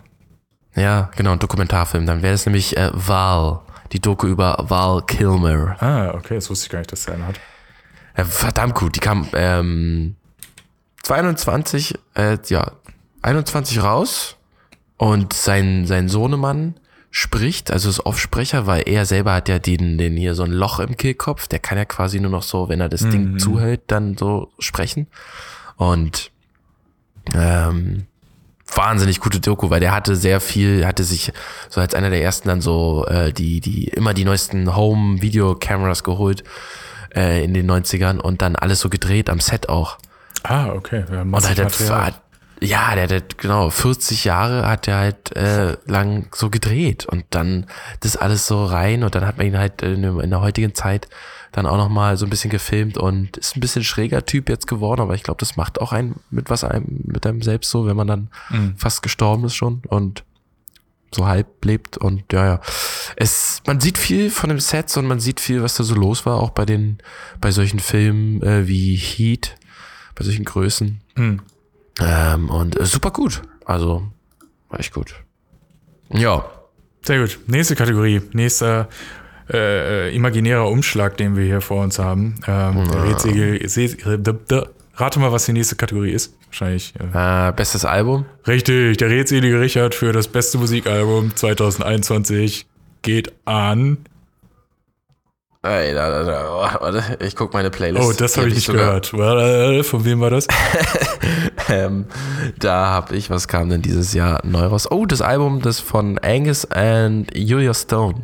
[0.75, 2.05] Ja, genau, ein Dokumentarfilm.
[2.07, 3.59] Dann wäre das nämlich äh, Val,
[3.91, 5.77] die Doku über Val Kilmer.
[5.79, 7.39] Ah, okay, das wusste ich gar nicht, dass der einen hat.
[8.17, 8.95] Ja, verdammt gut.
[8.95, 10.15] Die kam ähm,
[11.03, 12.71] 22, äh, ja,
[13.21, 14.37] 21 raus
[14.97, 16.75] und sein, sein Sohnemann
[17.17, 20.79] spricht, also ist Offsprecher, weil er selber hat ja den, den hier so ein Loch
[20.79, 24.17] im Kehlkopf, der kann ja quasi nur noch so, wenn er das Ding zuhält, dann
[24.17, 25.07] so sprechen.
[25.77, 26.29] Und
[27.33, 28.07] ähm,
[28.67, 31.31] wahnsinnig gute Doku, weil der hatte sehr viel, hatte sich
[31.69, 36.43] so als einer der ersten dann so äh, die, die immer die neuesten Home-Video-Cameras geholt
[37.15, 39.97] äh, in den 90ern und dann alles so gedreht am Set auch.
[40.43, 41.05] Ah, okay.
[41.09, 42.05] Ja, Und halt, Material.
[42.07, 42.21] hat,
[42.61, 47.67] ja, der hat genau 40 Jahre hat er halt äh, lang so gedreht und dann
[47.99, 51.07] das alles so rein und dann hat man ihn halt in, in der heutigen Zeit
[51.51, 54.67] dann auch noch mal so ein bisschen gefilmt und ist ein bisschen schräger Typ jetzt
[54.67, 57.85] geworden, aber ich glaube, das macht auch einen mit was einem mit einem selbst so,
[57.85, 58.29] wenn man dann
[58.77, 60.23] fast gestorben ist schon und
[61.15, 62.61] so halb lebt und ja, ja.
[63.15, 66.25] Es, man sieht viel von dem Sets und man sieht viel, was da so los
[66.25, 66.97] war, auch bei den,
[67.39, 69.55] bei solchen Filmen äh, wie Heat,
[70.13, 71.01] bei solchen Größen.
[71.15, 71.41] Hm.
[72.01, 73.41] Ähm, und äh, super gut.
[73.65, 74.03] Also,
[74.69, 75.15] war echt gut.
[76.09, 76.45] Ja.
[77.03, 77.39] Sehr gut.
[77.47, 78.21] Nächste Kategorie.
[78.33, 78.87] Nächster
[79.51, 82.35] äh, äh, imaginärer Umschlag, den wir hier vor uns haben.
[82.47, 84.63] Ähm, der Rätsel, d-
[84.95, 86.35] rate mal, was die nächste Kategorie ist.
[86.47, 86.93] Wahrscheinlich.
[87.13, 88.25] Äh, Äh, bestes Album.
[88.47, 92.65] richtig, der redselige Richard für das beste Musikalbum 2021
[93.03, 93.97] geht an.
[95.65, 98.05] Ey, da, da, da, warte, ich guck meine Playlist.
[98.07, 99.13] Oh, das habe hab ich nicht sogar- gehört.
[99.13, 100.47] Äh, Von wem war das?
[101.67, 102.05] Ähm,
[102.59, 104.89] da habe ich, was kam denn dieses Jahr neu raus?
[104.91, 108.21] Oh, das Album, das von Angus and Julia Stone.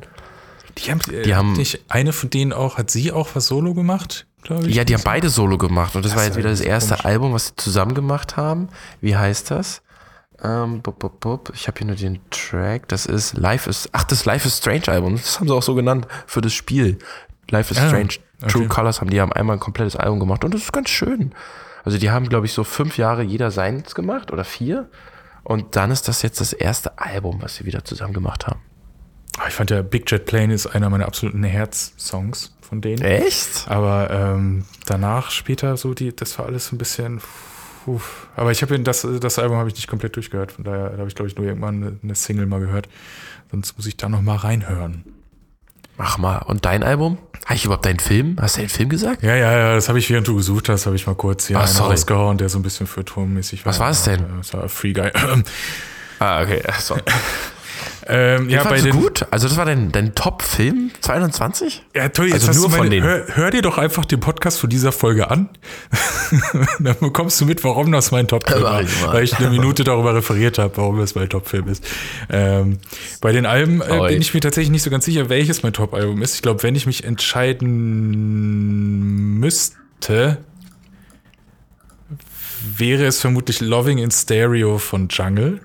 [0.77, 3.73] Die haben, äh, Die haben- nicht eine von denen auch, hat sie auch was Solo
[3.73, 4.75] gemacht, glaube ich?
[4.75, 7.05] Ja, die haben beide Solo gemacht und das, war ist jetzt wieder das erste komisch.
[7.05, 8.69] Album, was sie zusammen gemacht haben.
[8.99, 9.81] Wie heißt das?
[10.43, 11.51] Ähm, bup, bup, bup.
[11.55, 12.87] Ich habe hier nur den Track.
[12.89, 13.89] Das ist Life is.
[13.91, 15.15] Ach, das Life is Strange Album.
[15.15, 16.99] Das haben sie auch so genannt für das Spiel.
[17.51, 18.13] Life is Ah, Strange.
[18.47, 18.67] True okay.
[18.67, 21.33] Colors haben die haben einmal ein komplettes Album gemacht und das ist ganz schön.
[21.83, 24.89] Also die haben, glaube ich, so fünf Jahre jeder seins gemacht oder vier.
[25.43, 28.59] Und dann ist das jetzt das erste Album, was sie wieder zusammen gemacht haben.
[29.39, 33.01] Ah, Ich fand ja Big Jet Plane ist einer meiner absoluten Herz-Songs von denen.
[33.01, 33.65] Echt?
[33.67, 37.19] Aber ähm, danach, später, so die, das war alles ein bisschen.
[37.85, 37.99] puh.
[38.35, 40.51] Aber ich habe das, das Album habe ich nicht komplett durchgehört.
[40.51, 42.87] Von daher habe ich, glaube ich, nur irgendwann eine, eine Single mal gehört.
[43.49, 45.03] Sonst muss ich da noch mal reinhören.
[45.97, 46.37] Mach mal.
[46.39, 47.17] Und dein Album?
[47.45, 48.35] Habe ich überhaupt deinen Film?
[48.39, 49.23] Hast du den Film gesagt?
[49.23, 51.57] Ja, ja, ja, das habe ich, während du gesucht hast, habe ich mal kurz hier
[51.57, 51.91] Ach, einen sorry.
[51.91, 53.71] rausgehauen, der so ein bisschen für Turmmäßig war.
[53.71, 54.23] Was war es denn?
[54.37, 55.11] Das war Free Guy.
[56.19, 56.61] Ah, okay.
[56.79, 56.95] So.
[58.07, 59.25] ähm, ja, bei den, gut.
[59.31, 61.83] Also das war dein, dein Top-Film 22?
[61.95, 63.03] Ja, toll, Also nur du von meine, denen.
[63.05, 65.49] hör, hör dir doch einfach den Podcast von dieser Folge an.
[66.79, 68.81] Dann bekommst du mit, warum das mein Top-Film war.
[68.81, 68.89] ich.
[69.05, 71.85] Weil ich eine Minute darüber referiert habe, warum das mein Top-Film ist.
[72.29, 72.79] Ähm,
[73.21, 76.21] bei den Alben äh, bin ich mir tatsächlich nicht so ganz sicher, welches mein Top-Album
[76.21, 76.35] ist.
[76.35, 78.11] Ich glaube, wenn ich mich entscheiden
[79.39, 80.39] müsste,
[82.77, 85.61] wäre es vermutlich Loving in Stereo von Jungle.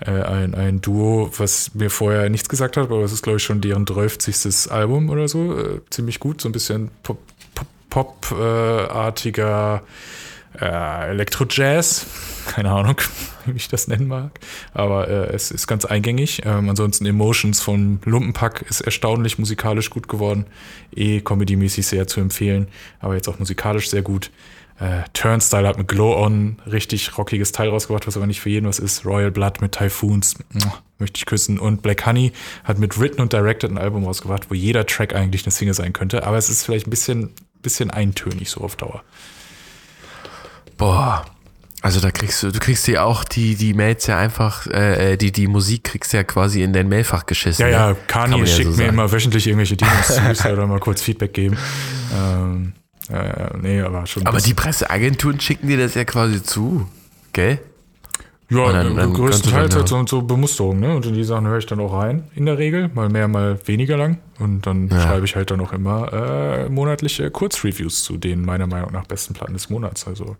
[0.00, 3.42] Äh, ein, ein Duo, was mir vorher nichts gesagt hat, aber es ist, glaube ich,
[3.42, 4.70] schon deren 30.
[4.70, 5.58] Album oder so.
[5.58, 6.90] Äh, ziemlich gut, so ein bisschen
[7.90, 9.82] Pop-artiger
[10.60, 12.06] äh, Elektro-Jazz.
[12.46, 12.96] Keine Ahnung,
[13.46, 14.38] wie ich das nennen mag.
[14.74, 16.42] Aber äh, es ist ganz eingängig.
[16.44, 20.46] Ähm, ansonsten Emotions von Lumpenpack ist erstaunlich musikalisch gut geworden.
[20.94, 22.68] Eh comedy-mäßig sehr zu empfehlen,
[23.00, 24.30] aber jetzt auch musikalisch sehr gut.
[24.80, 28.66] Äh, Turnstyle hat mit Glow On richtig rockiges Teil rausgebracht, was aber nicht für jeden
[28.66, 29.04] was ist.
[29.04, 30.36] Royal Blood mit Typhoons,
[30.98, 31.58] möchte ich küssen.
[31.58, 35.44] Und Black Honey hat mit Written und Directed ein Album rausgebracht, wo jeder Track eigentlich
[35.44, 36.24] eine Single sein könnte.
[36.24, 39.02] Aber es ist vielleicht ein bisschen, bisschen eintönig so auf Dauer.
[40.78, 41.26] Boah.
[41.80, 45.30] Also da kriegst du, du kriegst ja auch die, die Mails ja einfach, äh, die,
[45.30, 47.66] die Musik kriegst du ja quasi in dein Mailfach geschissen.
[47.66, 47.96] Ja, ja, ne?
[48.08, 50.80] Kann Kanye ja schickt so mir immer wöchentlich irgendwelche Demos zu, ich soll da mal
[50.80, 51.56] kurz Feedback geben.
[52.12, 52.72] Ähm,
[53.10, 54.26] äh, nee, aber schon.
[54.26, 56.88] Aber die Presseagenturen schicken dir das ja quasi zu,
[57.32, 57.60] gell?
[58.50, 60.96] Ja, dann- dann, größtenteils halt so, so Bemusterung, ne?
[60.96, 62.88] Und in die Sachen höre ich dann auch rein, in der Regel.
[62.94, 64.18] Mal mehr, mal weniger lang.
[64.38, 68.92] Und dann schreibe ich halt dann auch immer äh, monatliche Kurzreviews zu den meiner Meinung
[68.92, 70.06] nach besten Platten des Monats.
[70.06, 70.36] Also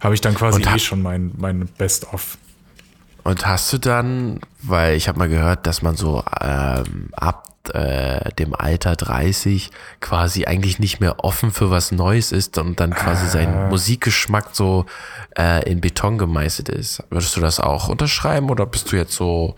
[0.00, 2.36] habe ich dann quasi eh schon mein, mein Best-of.
[3.24, 8.32] Und hast du dann, weil ich habe mal gehört, dass man so ähm, ab äh,
[8.38, 13.26] dem Alter 30 quasi eigentlich nicht mehr offen für was Neues ist und dann quasi
[13.26, 13.30] Ah.
[13.30, 14.86] sein Musikgeschmack so
[15.38, 17.02] äh, in Beton gemeißelt ist.
[17.10, 19.54] Würdest du das auch unterschreiben oder bist du jetzt so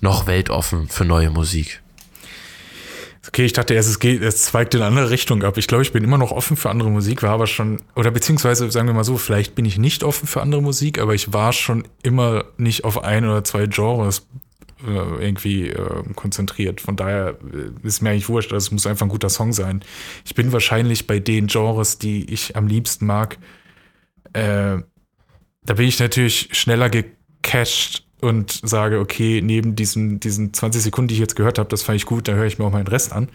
[0.00, 1.80] noch weltoffen für neue Musik?
[3.26, 5.56] Okay, ich dachte erst, es geht, es zweigt in eine andere Richtung ab.
[5.56, 8.70] Ich glaube, ich bin immer noch offen für andere Musik, war aber schon, oder beziehungsweise
[8.70, 11.54] sagen wir mal so, vielleicht bin ich nicht offen für andere Musik, aber ich war
[11.54, 14.26] schon immer nicht auf ein oder zwei Genres
[14.86, 16.80] irgendwie äh, konzentriert.
[16.80, 19.82] Von daher äh, ist mir eigentlich wurscht, also es muss einfach ein guter Song sein.
[20.24, 23.38] Ich bin wahrscheinlich bei den Genres, die ich am liebsten mag,
[24.32, 24.78] äh,
[25.66, 31.14] da bin ich natürlich schneller gecached und sage, okay, neben diesen, diesen 20 Sekunden, die
[31.14, 33.12] ich jetzt gehört habe, das fand ich gut, da höre ich mir auch meinen Rest
[33.12, 33.28] an.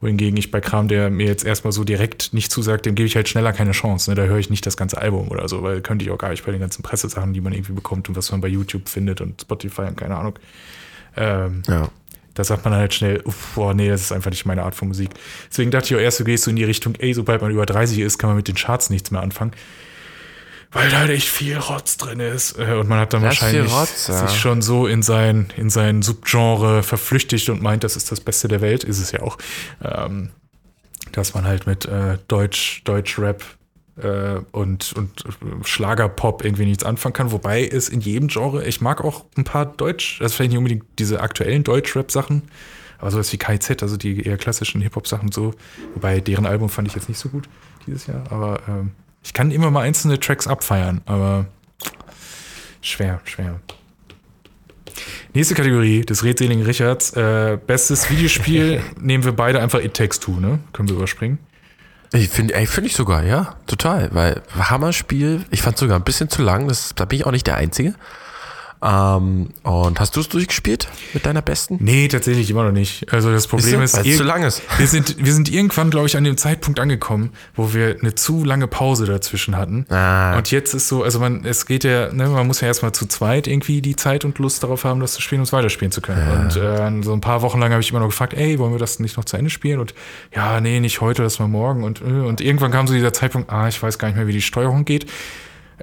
[0.00, 3.16] Wohingegen ich bei Kram, der mir jetzt erstmal so direkt nicht zusagt, dem gebe ich
[3.16, 4.10] halt schneller keine Chance.
[4.10, 4.14] Ne?
[4.14, 6.46] Da höre ich nicht das ganze Album oder so, weil könnte ich auch gar nicht
[6.46, 9.42] bei den ganzen Pressesachen, die man irgendwie bekommt und was man bei YouTube findet und
[9.42, 10.38] Spotify und keine Ahnung.
[11.16, 11.88] Ähm, Ja.
[12.34, 14.88] da sagt man halt schnell, uff, boah, nee, das ist einfach nicht meine Art von
[14.88, 15.10] Musik.
[15.50, 17.66] Deswegen dachte ich auch erst, du gehst so in die Richtung, ey, sobald man über
[17.66, 19.52] 30 ist, kann man mit den Charts nichts mehr anfangen.
[20.70, 22.58] Weil da halt echt viel Rotz drin ist.
[22.58, 24.26] Äh, Und man hat dann Da ist viel wahrscheinlich Rotz, ja.
[24.28, 28.48] sich schon so in sein, in sein Subgenre verflüchtigt und meint, das ist das Beste
[28.48, 28.84] der Welt.
[28.84, 29.38] Ist es ja auch.
[29.82, 30.30] Ähm,
[31.12, 33.42] dass man halt mit äh, Deutsch, Deutsch-Rap
[34.02, 35.24] äh, und, und
[35.64, 37.32] Schlagerpop irgendwie nichts anfangen kann.
[37.32, 40.84] Wobei es in jedem Genre, ich mag auch ein paar Deutsch, also vielleicht nicht unbedingt
[40.98, 42.42] diese aktuellen Deutsch-Rap-Sachen,
[42.98, 45.54] aber sowas wie KZ, also die eher klassischen Hip-Hop-Sachen so.
[45.94, 47.48] Wobei deren Album fand ich jetzt nicht so gut
[47.86, 51.46] dieses Jahr, aber ähm, ich kann immer mal einzelne Tracks abfeiern, aber
[52.80, 53.60] schwer, schwer.
[55.34, 57.12] Nächste Kategorie des redseligen Richards.
[57.12, 60.58] Äh, bestes Videospiel nehmen wir beide einfach It Takes Two, ne?
[60.72, 61.38] Können wir überspringen.
[62.12, 64.08] Ich finde ey, find ich sogar, ja, total.
[64.12, 67.46] Weil Hammerspiel, ich fand sogar ein bisschen zu lang, das, da bin ich auch nicht
[67.46, 67.94] der Einzige.
[68.80, 71.78] Ähm, und hast du es durchgespielt mit deiner besten?
[71.80, 73.12] Nee, tatsächlich immer noch nicht.
[73.12, 74.62] Also das Problem ist, es ir- zu lang ist.
[74.78, 78.44] wir sind, wir sind irgendwann, glaube ich, an dem Zeitpunkt angekommen, wo wir eine zu
[78.44, 79.84] lange Pause dazwischen hatten.
[79.90, 80.36] Ah.
[80.36, 83.06] Und jetzt ist so, also man, es geht ja, ne, man muss ja erstmal zu
[83.06, 86.00] zweit irgendwie die Zeit und Lust darauf haben, das zu spielen und es weiterspielen zu
[86.00, 86.42] können.
[86.42, 88.78] Und äh, so ein paar Wochen lang habe ich immer noch gefragt, ey, wollen wir
[88.78, 89.80] das nicht noch zu Ende spielen?
[89.80, 89.92] Und
[90.34, 91.82] ja, nee, nicht heute, das mal morgen.
[91.82, 94.32] Und, äh, und irgendwann kam so dieser Zeitpunkt, ah, ich weiß gar nicht mehr, wie
[94.32, 95.06] die Steuerung geht.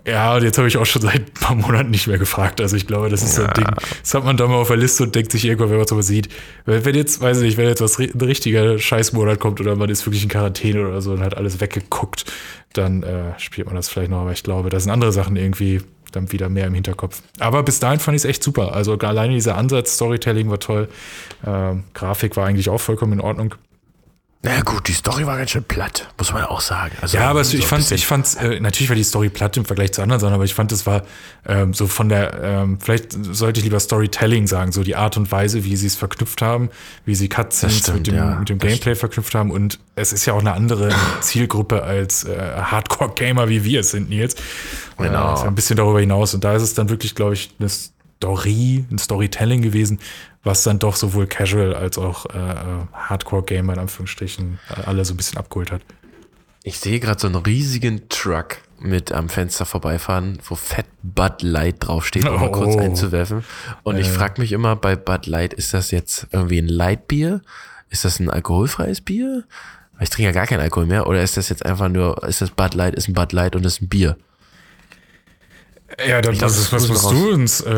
[0.06, 2.60] Ja, und jetzt habe ich auch schon seit ein paar Monaten nicht mehr gefragt.
[2.60, 3.66] Also ich glaube, das ist so ein Ding.
[4.02, 6.08] Das hat man da mal auf der Liste und denkt sich irgendwann, wenn man sowas
[6.08, 6.30] sieht.
[6.66, 10.06] Wenn jetzt, weiß ich nicht, wenn jetzt was ein richtiger Scheißmonat kommt oder man ist
[10.06, 12.26] wirklich in Quarantäne oder so und hat alles weggeguckt,
[12.74, 14.22] dann äh, spielt man das vielleicht noch.
[14.22, 15.82] Aber ich glaube, da sind andere Sachen irgendwie
[16.12, 17.22] dann wieder mehr im Hinterkopf.
[17.40, 18.74] Aber bis dahin fand ich es echt super.
[18.74, 20.88] Also alleine dieser Ansatz, Storytelling war toll.
[21.46, 23.56] Ähm, Grafik war eigentlich auch vollkommen in Ordnung.
[24.46, 26.96] Na gut, die Story war ganz schön platt, muss man auch sagen.
[27.02, 29.66] Also Ja, aber so ich fand, ich fand's, äh, natürlich war die Story platt im
[29.66, 31.02] Vergleich zu anderen Sachen, aber ich fand, es war
[31.48, 35.32] ähm, so von der, ähm, vielleicht sollte ich lieber Storytelling sagen, so die Art und
[35.32, 36.70] Weise, wie sie es verknüpft haben,
[37.06, 38.36] wie sie Cutscenes Das stimmt, mit dem, ja.
[38.36, 42.24] mit dem Das Gameplay verknüpft haben und es ist ja auch eine andere Zielgruppe als
[42.26, 44.36] äh, Hardcore-Gamer, wie wir es sind, Nils.
[45.00, 45.42] Genau.
[45.44, 47.70] Äh, ein bisschen darüber hinaus und da ist es dann wirklich, glaube ich, eine
[48.18, 50.00] Story, ein Storytelling gewesen,
[50.44, 55.14] was dann doch sowohl Casual als auch äh, äh, Hardcore-Gamer in Anführungsstrichen äh, alle so
[55.14, 55.82] ein bisschen abgeholt hat.
[56.64, 61.76] Ich sehe gerade so einen riesigen Truck mit am Fenster vorbeifahren, wo Fett Bud Light
[61.80, 62.80] draufsteht, um mal kurz Oh.
[62.80, 63.44] einzuwerfen.
[63.84, 67.42] Und ich frage mich immer bei Bud Light, ist das jetzt irgendwie ein Lightbier?
[67.90, 69.44] Ist das ein alkoholfreies Bier?
[70.00, 71.08] Ich trinke ja gar keinen Alkohol mehr.
[71.08, 73.66] Oder ist das jetzt einfach nur, ist das Bud Light, ist ein Bud Light und
[73.66, 74.18] ist ein Bier?
[76.06, 77.62] Ja, dann, das ist, was müssen musst wir du uns.
[77.62, 77.72] Äh,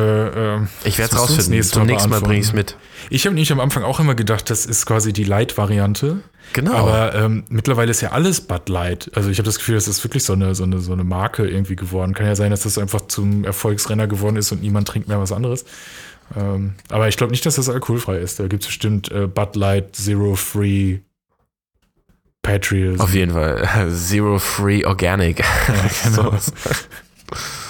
[0.56, 1.64] äh, Ich werde es rausfinden.
[1.64, 2.76] Zum nächsten Mal bringe ich es mit.
[3.10, 6.22] Ich habe nicht am Anfang auch immer gedacht, das ist quasi die Light-Variante.
[6.54, 6.74] Genau.
[6.74, 9.12] Aber ähm, mittlerweile ist ja alles Bud Light.
[9.14, 11.48] Also ich habe das Gefühl, das ist wirklich so eine, so, eine, so eine Marke
[11.48, 12.14] irgendwie geworden.
[12.14, 15.32] Kann ja sein, dass das einfach zum Erfolgsrenner geworden ist und niemand trinkt mehr was
[15.32, 15.66] anderes.
[16.36, 18.40] Ähm, aber ich glaube nicht, dass das alkoholfrei ist.
[18.40, 21.00] Da gibt es bestimmt äh, Bud Light, Zero Free,
[22.42, 23.00] Patriot.
[23.00, 23.92] Auf jeden Fall.
[23.94, 25.44] Zero Free Organic.
[26.04, 26.34] genau.
[26.38, 26.52] So.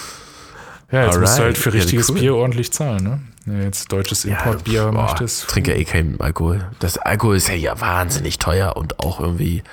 [0.91, 1.55] Ja, jetzt musst du Alright.
[1.55, 2.19] halt für Ja, richtiges cool.
[2.19, 3.21] Bier ordentlich zahlen, ne?
[3.45, 5.47] Wenn du jetzt deutsches Importbier boah, möchtest.
[5.49, 6.69] Trinke ja eh keinen Alkohol.
[6.79, 9.63] Das Alkohol ist ja hier wahnsinnig teuer und auch irgendwie,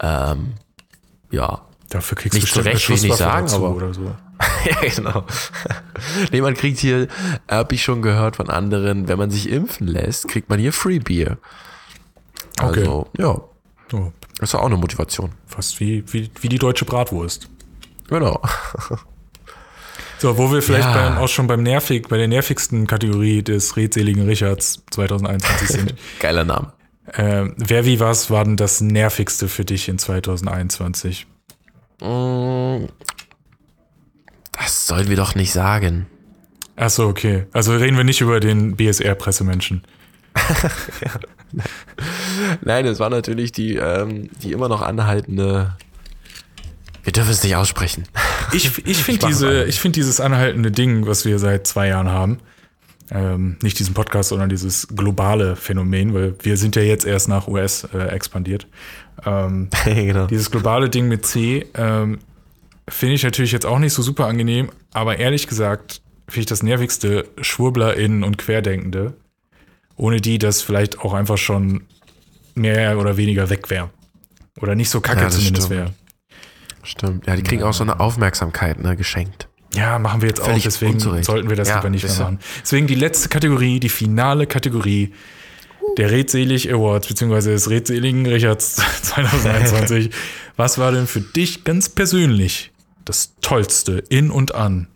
[0.00, 0.54] ähm,
[1.30, 1.62] ja.
[1.90, 4.14] Dafür kriegst Nicht du bestimmt zurecht, will ich nicht sagen, dazu aber- oder so.
[4.64, 5.24] ja, genau.
[6.32, 7.06] nee, man kriegt hier,
[7.48, 10.98] habe ich schon gehört von anderen, wenn man sich impfen lässt, kriegt man hier Free
[10.98, 11.36] Beer.
[12.58, 13.40] Also, ja,
[13.90, 15.32] So, das ist auch eine Motivation.
[15.46, 17.48] fast wie, wie, wie die deutsche Bratwurst.
[18.08, 18.40] Genau.
[20.22, 20.94] So, wo wir vielleicht Ja.
[21.10, 25.94] beim, auch schon beim nervig, bei der nervigsten Kategorie des redseligen Richards 2021 sind.
[26.20, 26.72] Geiler Name.
[27.14, 31.26] ähm, wer wie was war denn das nervigste für dich in 2021?
[32.00, 32.84] Mm,
[34.56, 36.06] Das sollen wir doch nicht sagen.
[36.76, 37.46] Achso, okay.
[37.52, 39.82] Also reden wir nicht über den BSR-Pressemenschen.
[42.62, 45.76] Nein, es war natürlich die, ähm, die immer noch anhaltende.
[47.02, 48.04] Wir dürfen es nicht aussprechen.
[48.52, 52.38] Ich, ich finde diese, ich finde dieses anhaltende Ding, was wir seit zwei Jahren haben,
[53.10, 57.48] ähm, nicht diesen Podcast, sondern dieses globale Phänomen, weil wir sind ja jetzt erst nach
[57.48, 58.66] US äh, expandiert.
[59.24, 60.26] Ähm, genau.
[60.26, 62.18] dieses globale Ding mit C ähm,
[62.88, 66.62] finde ich natürlich jetzt auch nicht so super angenehm, aber ehrlich gesagt finde ich das
[66.62, 69.14] nervigste SchwurblerInnen und Querdenkende,
[69.96, 71.82] ohne die das vielleicht auch einfach schon
[72.54, 73.90] mehr oder weniger weg wäre.
[74.60, 75.92] Oder nicht so kacke Ja, zumindest wäre.
[76.82, 77.26] Stimmt.
[77.26, 79.48] Ja, die kriegen auch so eine Aufmerksamkeit, ne, geschenkt.
[79.74, 81.24] Ja, machen wir jetzt auch, Völlig deswegen unzurecht.
[81.24, 82.40] sollten wir das Ja, lieber nicht mehr machen.
[82.62, 85.14] Deswegen die letzte Kategorie, die finale Kategorie
[85.96, 90.10] der Redselig Awards, beziehungsweise des Redseligen Richards 2021.
[90.56, 92.70] Was war denn für dich ganz persönlich
[93.04, 94.88] das Tollste in und an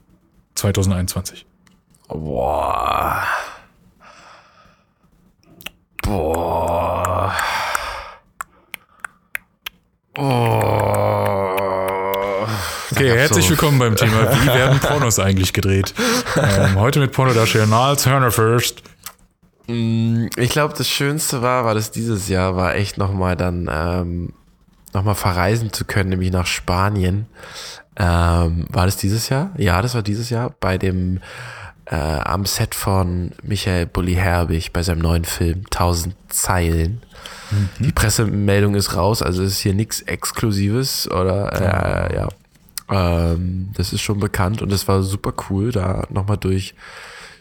[0.57, 1.47] 2021?
[2.09, 3.23] Boah.
[6.03, 7.35] Boah.
[10.19, 11.26] Oh.
[12.97, 15.93] Okay, herzlich willkommen beim Thema Wie werden Pornos eigentlich gedreht?
[16.35, 18.83] Ähm, heute mit Pornodarsteller Niles Turner First.
[19.67, 24.33] Ich glaube, das Schönste war, war das dieses Jahr, war echt nochmal dann ähm,
[24.95, 27.27] nochmal verreisen zu können, nämlich nach Spanien.
[27.97, 29.51] Ähm, war das dieses Jahr?
[29.59, 31.21] Ja, das war dieses Jahr bei dem
[31.85, 37.03] äh, am Set von Michael Bulli Herbig bei seinem neuen Film 1000 Zeilen.
[37.79, 42.29] Die Pressemeldung ist raus, also ist hier nichts Exklusives oder äh, ja.
[42.91, 46.75] Ähm, das ist schon bekannt und es war super cool, da nochmal durch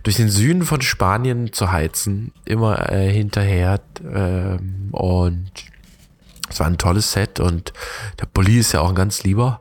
[0.04, 3.80] durch den Süden von Spanien zu heizen, immer äh, hinterher.
[4.04, 5.50] Ähm, und
[6.48, 7.74] es war ein tolles Set und
[8.22, 9.60] der Bulli ist ja auch ein ganz lieber.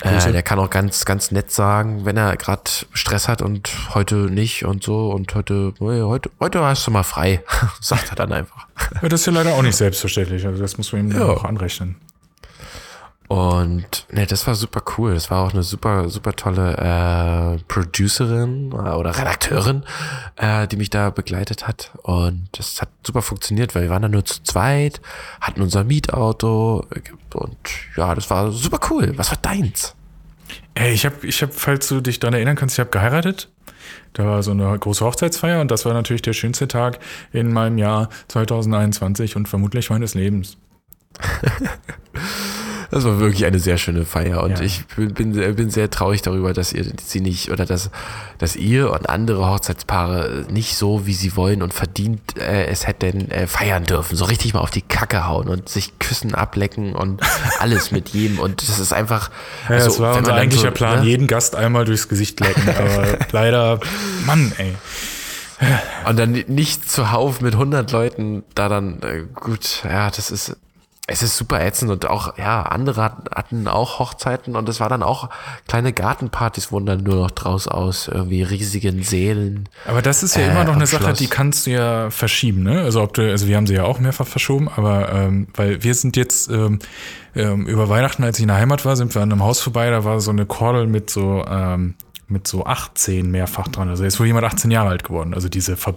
[0.00, 2.62] Äh, der kann auch ganz, ganz nett sagen, wenn er gerade
[2.94, 7.02] Stress hat und heute nicht und so und heute, nee, heute, heute hast du mal
[7.02, 7.44] frei,
[7.80, 8.66] sagt er dann einfach.
[9.02, 10.46] Ja, das ist ja leider auch nicht selbstverständlich.
[10.46, 11.26] Also das muss man ihm Ja.
[11.26, 11.96] auch anrechnen.
[13.32, 15.14] Und ne, das war super cool.
[15.14, 19.84] Das war auch eine super, super tolle äh, Producerin äh, oder Redakteurin,
[20.36, 21.92] äh, die mich da begleitet hat.
[22.02, 25.00] Und das hat super funktioniert, weil wir waren da nur zu zweit,
[25.40, 26.84] hatten unser Mietauto
[27.32, 27.56] und
[27.96, 29.14] ja, das war super cool.
[29.16, 29.94] Was war deins?
[30.74, 33.48] Ey, ich habe, ich hab, falls du dich daran erinnern kannst, ich habe geheiratet.
[34.12, 36.98] Da war so eine große Hochzeitsfeier und das war natürlich der schönste Tag
[37.32, 40.58] in meinem Jahr 2021 und vermutlich meines Lebens.
[42.92, 44.60] Das war wirklich eine sehr schöne Feier und Ja.
[44.60, 47.90] ich bin, bin, sehr- bin sehr traurig darüber, dass ihr sie nicht oder dass,
[48.36, 53.30] dass ihr und andere Hochzeitspaare nicht so, wie sie wollen und verdient äh, es hätten
[53.30, 54.14] äh, feiern dürfen.
[54.14, 57.22] So richtig mal auf die Kacke hauen und sich küssen, ablecken und
[57.60, 58.38] alles mit jedem.
[58.38, 59.30] Und das ist einfach.
[59.70, 61.06] Ja, also, das war unser eigentlicher so, Plan, ne?
[61.06, 62.68] jeden Gast einmal durchs Gesicht lecken.
[62.68, 63.80] Aber leider,
[64.26, 64.74] Mann, ey.
[66.06, 70.56] Und dann nicht zuhauf mit 100 Leuten da dann, äh, gut, ja, das ist,
[71.08, 74.88] es ist super ätzend und auch, ja, andere hat- hatten auch Hochzeiten und es war
[74.88, 75.30] dann auch
[75.66, 79.68] kleine Gartenpartys, wurden dann nur noch draus aus irgendwie riesigen Sälen.
[79.86, 81.18] Aber das ist ja Äh, immer noch eine Sache, Schloss.
[81.18, 82.82] die kannst du ja verschieben, ne?
[82.82, 85.94] Also ob du, also wir haben sie ja auch mehrfach verschoben, aber ähm, weil wir
[85.96, 86.78] sind jetzt ähm,
[87.34, 89.90] ähm, über Weihnachten, als ich in der Heimat war, sind wir an einem Haus vorbei,
[89.90, 91.94] da war so eine Kordel mit so ähm,
[92.28, 93.90] mit so 18 mehrfach dran.
[93.90, 95.34] Also ist wohl jemand 18 Jahre alt geworden.
[95.34, 95.96] Also diese Ver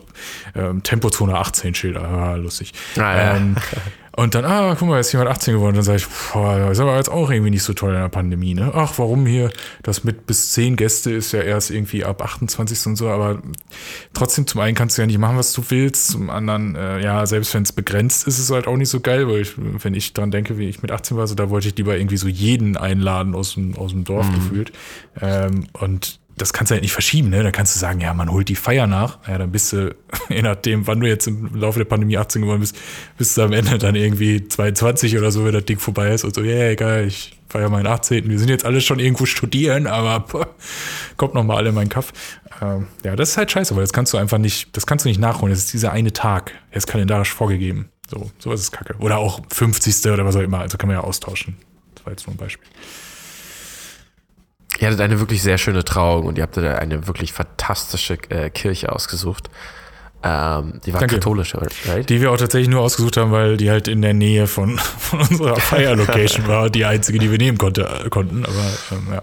[0.53, 2.73] ähm, Tempozone 18 Schilder, ja, lustig.
[2.97, 3.35] Ah, ja.
[3.37, 3.55] ähm,
[4.17, 5.75] und dann, ah, guck mal, ist jemand 18 geworden.
[5.75, 8.53] Dann sage ich, boah, ist aber jetzt auch irgendwie nicht so toll in der Pandemie,
[8.53, 8.71] ne?
[8.73, 9.51] Ach, warum hier?
[9.83, 13.41] Das mit bis 10 Gäste ist ja erst irgendwie ab 28 und so, aber
[14.13, 17.25] trotzdem, zum einen kannst du ja nicht machen, was du willst, zum anderen, äh, ja,
[17.25, 19.93] selbst wenn es begrenzt ist, ist es halt auch nicht so geil, weil ich, wenn
[19.93, 22.29] ich dran denke, wie ich mit 18 war, so, da wollte ich lieber irgendwie so
[22.29, 24.71] jeden einladen aus dem, aus dem Dorf gefühlt.
[25.21, 27.43] Ähm, und das kannst du halt nicht verschieben, ne?
[27.43, 29.19] Da kannst du sagen, ja, man holt die Feier nach.
[29.27, 29.95] Ja, dann bist du,
[30.29, 32.75] je nachdem, wann du jetzt im Laufe der Pandemie 18 geworden bist,
[33.17, 36.35] bist du am Ende dann irgendwie 22 oder so, wenn das Ding vorbei ist und
[36.35, 38.27] so, ja, yeah, geil, ich feiere meinen 18.
[38.29, 40.47] Wir sind jetzt alle schon irgendwo studieren, aber boah,
[41.17, 42.11] kommt noch mal alle in meinen Kaff.
[42.61, 45.09] Ähm, ja, das ist halt scheiße, weil das kannst du einfach nicht, das kannst du
[45.09, 45.51] nicht nachholen.
[45.53, 46.51] Das ist dieser eine Tag.
[46.71, 47.89] Er ist kalendarisch vorgegeben.
[48.09, 48.95] So, so ist es kacke.
[48.99, 50.11] Oder auch 50.
[50.11, 50.59] oder was auch immer.
[50.59, 51.55] Also kann man ja austauschen.
[51.95, 52.67] Das war jetzt nur ein Beispiel.
[54.79, 58.49] Ihr hattet eine wirklich sehr schöne Trauung und ihr habt da eine wirklich fantastische äh,
[58.49, 59.49] Kirche ausgesucht.
[60.23, 61.15] Ähm, die war Danke.
[61.15, 62.09] katholisch, right?
[62.09, 65.21] Die wir auch tatsächlich nur ausgesucht haben, weil die halt in der Nähe von, von
[65.21, 66.69] unserer Feierlocation war.
[66.69, 68.43] Die einzige, die wir nehmen konnte, äh, konnten.
[68.43, 69.21] Aber ähm, ja.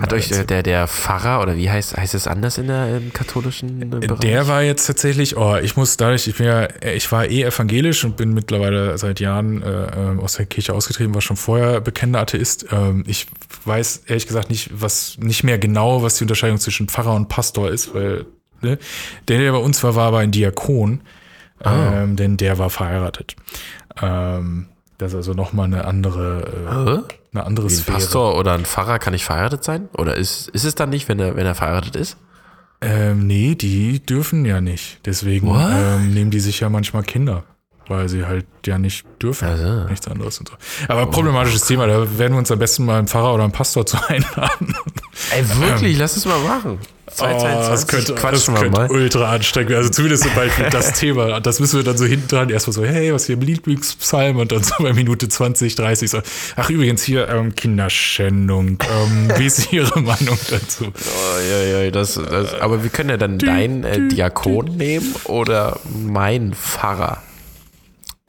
[0.00, 3.12] Hat euch der, der, der Pfarrer oder wie heißt, heißt es anders in der im
[3.12, 4.20] katholischen äh, Bereich?
[4.20, 8.04] Der war jetzt tatsächlich, oh, ich muss dadurch, ich bin ja, ich war eh evangelisch
[8.04, 12.20] und bin mittlerweile seit Jahren äh, ähm, aus der Kirche ausgetreten, war schon vorher bekennender
[12.20, 12.66] Atheist.
[12.72, 13.26] Ähm, ich
[13.64, 17.70] weiß ehrlich gesagt nicht, was, nicht mehr genau, was die Unterscheidung zwischen Pfarrer und Pastor
[17.70, 18.26] ist, weil
[18.62, 18.78] ne?
[19.28, 21.02] der, der bei uns war, war aber ein Diakon,
[21.64, 23.36] ähm, denn der war verheiratet.
[24.02, 24.66] Ähm,
[24.98, 27.98] das ist also nochmal eine andere, äh, eine andere Wie ein Sphäre.
[27.98, 29.88] Pastor oder ein Pfarrer kann nicht verheiratet sein?
[29.96, 32.16] Oder ist, ist es dann nicht, wenn er, wenn er verheiratet ist?
[32.80, 35.00] Ähm, nee, die dürfen ja nicht.
[35.06, 35.70] Deswegen What?
[35.72, 37.44] ähm, nehmen die sich ja manchmal Kinder,
[37.88, 39.48] weil sie halt ja nicht dürfen.
[39.48, 39.84] Also.
[39.88, 40.54] Nichts anderes und so.
[40.88, 43.86] Aber problematisches Thema, da werden wir uns am besten mal einen Pfarrer oder einen Pastor
[43.86, 44.74] zu einladen.
[45.34, 46.78] Ey, wirklich, lass es mal machen.
[47.20, 48.90] Oh, das könnte, das quatschen könnte mal.
[48.90, 49.82] ultra anstrengend werden.
[49.82, 53.12] Also zumindest sobald das Thema, das müssen wir dann so hinten dran erstmal so, hey,
[53.12, 54.36] was ist Ihr Lieblingspsalm?
[54.36, 56.20] Und dann so bei Minute 20, 30 so,
[56.56, 58.78] ach übrigens hier ähm, Kinderschändung.
[58.82, 60.86] Ähm, wie ist Ihre Meinung dazu?
[60.86, 65.78] Oh, ja, ja, das, das, aber wir können ja dann deinen äh, Diakon nehmen oder
[66.04, 67.22] meinen Pfarrer.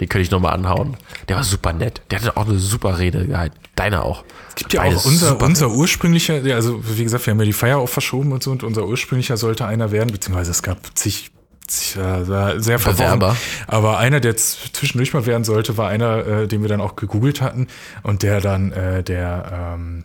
[0.01, 0.97] Den könnte ich nochmal anhauen.
[1.29, 2.01] Der war super nett.
[2.11, 3.57] Der hatte auch eine super Rede gehalten.
[3.75, 4.25] Deiner auch.
[4.49, 7.53] Es gibt ja Beides auch unser, unser ursprünglicher, also wie gesagt, wir haben ja die
[7.53, 11.31] Feier auch verschoben und so und unser ursprünglicher sollte einer werden, beziehungsweise es gab zig,
[11.67, 13.19] zig äh, sehr verworren.
[13.19, 13.37] Bewerber.
[13.67, 17.41] Aber einer, der zwischendurch mal werden sollte, war einer, äh, den wir dann auch gegoogelt
[17.41, 17.67] hatten
[18.03, 20.03] und der dann äh, der ähm,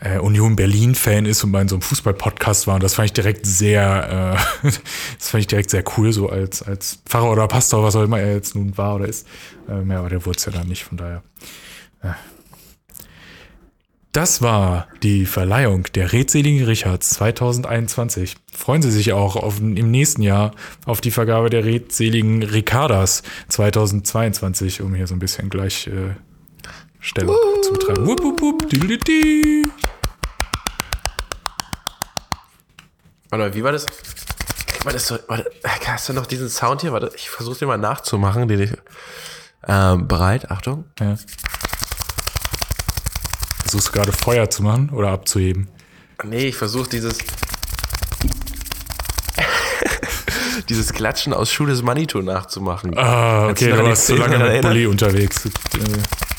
[0.00, 2.74] äh, Union Berlin-Fan ist und bei so einem Fußball-Podcast war.
[2.74, 4.68] Und das fand ich direkt sehr, äh,
[5.18, 8.20] das fand ich direkt sehr cool, so als, als Pfarrer oder Pastor, was auch immer
[8.20, 9.26] er jetzt nun war oder ist.
[9.68, 11.22] Ähm, ja, aber der wurde es ja dann nicht, von daher.
[14.12, 18.34] Das war die Verleihung der redseligen Richards 2021.
[18.52, 20.52] Freuen Sie sich auch auf, im nächsten Jahr
[20.84, 26.14] auf die Vergabe der redseligen Ricardas 2022, um hier so ein bisschen gleich äh,
[26.98, 28.04] Stellung zu betreiben.
[28.04, 29.79] Wupp, wupp, wupp,
[33.30, 33.86] Warte mal, wie war das?
[34.84, 35.50] War das so, warte,
[35.86, 36.92] hast du noch diesen Sound hier?
[36.92, 38.48] Warte, ich versuche den mal nachzumachen.
[38.48, 38.72] Den ich,
[39.68, 40.50] ähm, bereit?
[40.50, 40.84] Achtung.
[40.98, 41.16] Ja.
[43.62, 45.68] Versuchst du gerade Feuer zu machen oder abzuheben?
[46.24, 47.18] Nee, ich versuche dieses.
[50.68, 52.96] dieses Klatschen aus Schuh des Manitou nachzumachen.
[52.98, 54.62] Ah, okay, du warst so lange mit?
[54.62, 55.44] Bulli unterwegs.
[55.46, 55.50] Äh,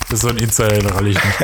[0.09, 1.35] Das ist so ein Insider, den ralle ich nicht.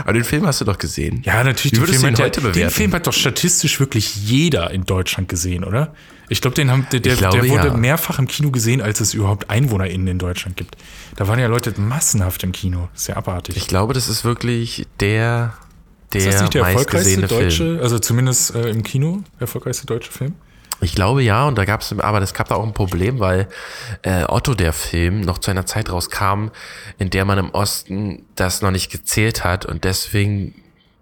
[0.00, 1.22] Aber den Film hast du doch gesehen.
[1.24, 1.64] Ja, natürlich.
[1.64, 2.74] Wie den würdest Film, du ihn hat heute ja, den bewerten?
[2.74, 5.94] Film hat doch statistisch wirklich jeder in Deutschland gesehen, oder?
[6.28, 7.76] Ich glaube, den haben, der, der, glaube, der wurde ja.
[7.76, 10.76] mehrfach im Kino gesehen, als es überhaupt EinwohnerInnen in Deutschland gibt.
[11.16, 12.88] Da waren ja Leute massenhaft im Kino.
[12.94, 13.56] Sehr abartig.
[13.56, 15.54] Ich glaube, das ist wirklich der,
[16.12, 17.80] der, ist das nicht der erfolgreichste deutsche, Film.
[17.80, 20.34] also zumindest äh, im Kino, der erfolgreichste deutsche Film?
[20.80, 23.48] Ich glaube ja, und da gab es, aber es gab da auch ein Problem, weil
[24.02, 26.48] äh, Otto der Film noch zu einer Zeit rauskam,
[26.98, 30.54] in der man im Osten das noch nicht gezählt hat und deswegen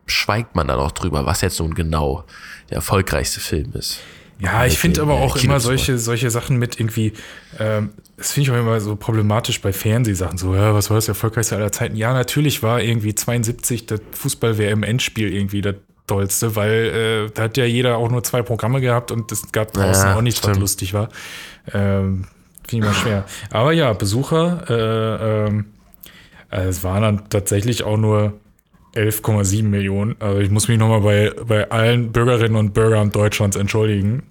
[0.07, 2.25] schweigt man dann auch drüber, was jetzt nun genau
[2.71, 4.01] der erfolgreichste Film ist.
[4.43, 7.13] Ja, ich finde aber äh, auch immer solche, solche Sachen mit irgendwie,
[7.61, 10.37] ähm, das finde ich auch immer so problematisch bei Fernsehsachen.
[10.37, 11.95] So, ja, was war das erfolgreichste aller Zeiten?
[11.95, 15.77] Ja, natürlich war irgendwie 72 das Fußball-WM-Endspiel irgendwie das
[16.13, 19.73] Dollste, weil äh, da hat ja jeder auch nur zwei Programme gehabt und es gab
[19.73, 21.09] draußen Ja, auch nichts, was lustig war.
[21.73, 22.25] Ähm,
[22.69, 23.25] finde ich mal schwer.
[23.51, 25.65] Aber ja, Besucher, äh, ähm,
[26.51, 28.35] äh, es waren dann tatsächlich auch nur
[28.95, 30.17] 11,7 Millionen.
[30.21, 34.25] Also ich muss mich nochmal bei, bei allen Bürgerinnen und Bürgern Deutschlands entschuldigen.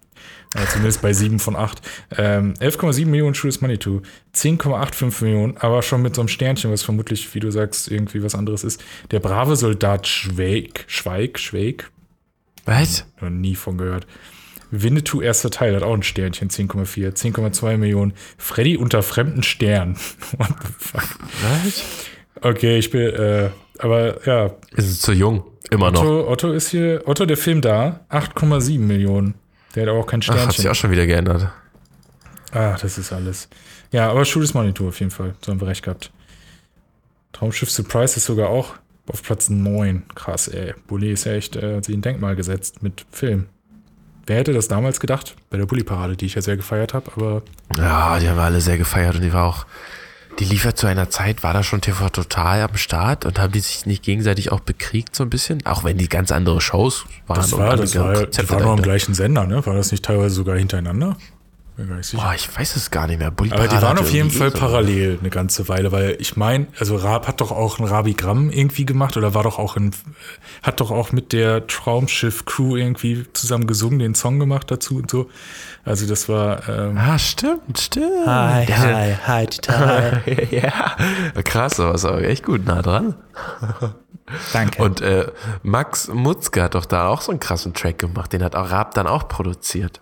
[0.53, 1.81] Äh, zumindest bei 7 von 8.
[2.17, 4.01] Ähm, 11,7 Millionen is Money to.
[4.35, 8.35] 10,85 Millionen, aber schon mit so einem Sternchen, was vermutlich, wie du sagst, irgendwie was
[8.35, 8.83] anderes ist.
[9.11, 11.89] Der brave Soldat Schweig, Schweig, Schweig,
[12.65, 13.05] Was?
[13.21, 14.07] noch nie von gehört.
[14.71, 17.13] Winnetou erster Teil hat auch ein Sternchen, 10,4.
[17.13, 18.13] 10,2 Millionen.
[18.37, 19.95] Freddy unter fremden Stern.
[20.37, 21.09] What the fuck?
[21.63, 21.83] Was?
[22.41, 23.49] Okay, ich bin, äh,
[23.79, 25.43] aber ja, Ist es zu jung?
[25.69, 26.01] Immer noch.
[26.01, 29.35] Otto, Otto ist hier, Otto der Film da, 8,7 Millionen.
[29.75, 30.71] Der hat aber auch kein Ach, hat sich Sternchen.
[30.71, 31.49] auch schon wieder geändert.
[32.53, 33.47] Ach, das ist alles.
[33.91, 35.35] Ja, aber Shoot is Monitor auf jeden Fall.
[35.41, 36.11] So haben wir recht gehabt.
[37.33, 38.75] Traumschiff Surprise ist sogar auch
[39.07, 40.03] auf Platz 9.
[40.15, 40.73] Krass, ey.
[40.87, 43.47] Bully ist ja echt, äh, hat sich ein Denkmal gesetzt mit Film.
[44.27, 45.35] Wer hätte das damals gedacht?
[45.49, 47.41] Bei der Bully-Parade, die ich ja sehr gefeiert habe, aber
[47.77, 49.65] Ja, die haben wir alle sehr gefeiert und die war auch,
[50.39, 53.59] die liefert zu einer Zeit, war da schon TV total am Start und haben die
[53.59, 57.37] sich nicht gegenseitig auch bekriegt so ein bisschen, auch wenn die ganz andere Shows waren.
[57.37, 59.65] das war, das war, die Konzepte war noch am gleichen Sender, ne?
[59.65, 61.17] War das nicht teilweise sogar hintereinander?
[61.81, 62.21] Bin gar nicht sicher.
[62.21, 63.31] Boah, ich weiß es gar nicht mehr.
[63.31, 66.67] Bully Aber die waren auf jeden Fall so- parallel eine ganze Weile, weil ich meine,
[66.79, 69.91] also Raab hat doch auch ein Rabigramm irgendwie gemacht oder war doch auch in,
[70.61, 75.29] hat doch auch mit der Traumschiff-Crew irgendwie zusammen gesungen, den Song gemacht dazu und so.
[75.83, 78.27] Also das war, ähm, Ah, stimmt, stimmt.
[78.27, 80.47] Hi, Der- hi, hi, hi.
[80.55, 80.95] ja,
[81.43, 83.15] krass, aber ist aber echt gut nah dran.
[84.53, 84.83] Danke.
[84.83, 85.25] Und äh,
[85.63, 88.31] Max Mutzke hat doch da auch so einen krassen Track gemacht.
[88.33, 89.99] Den hat auch Raab dann auch produziert.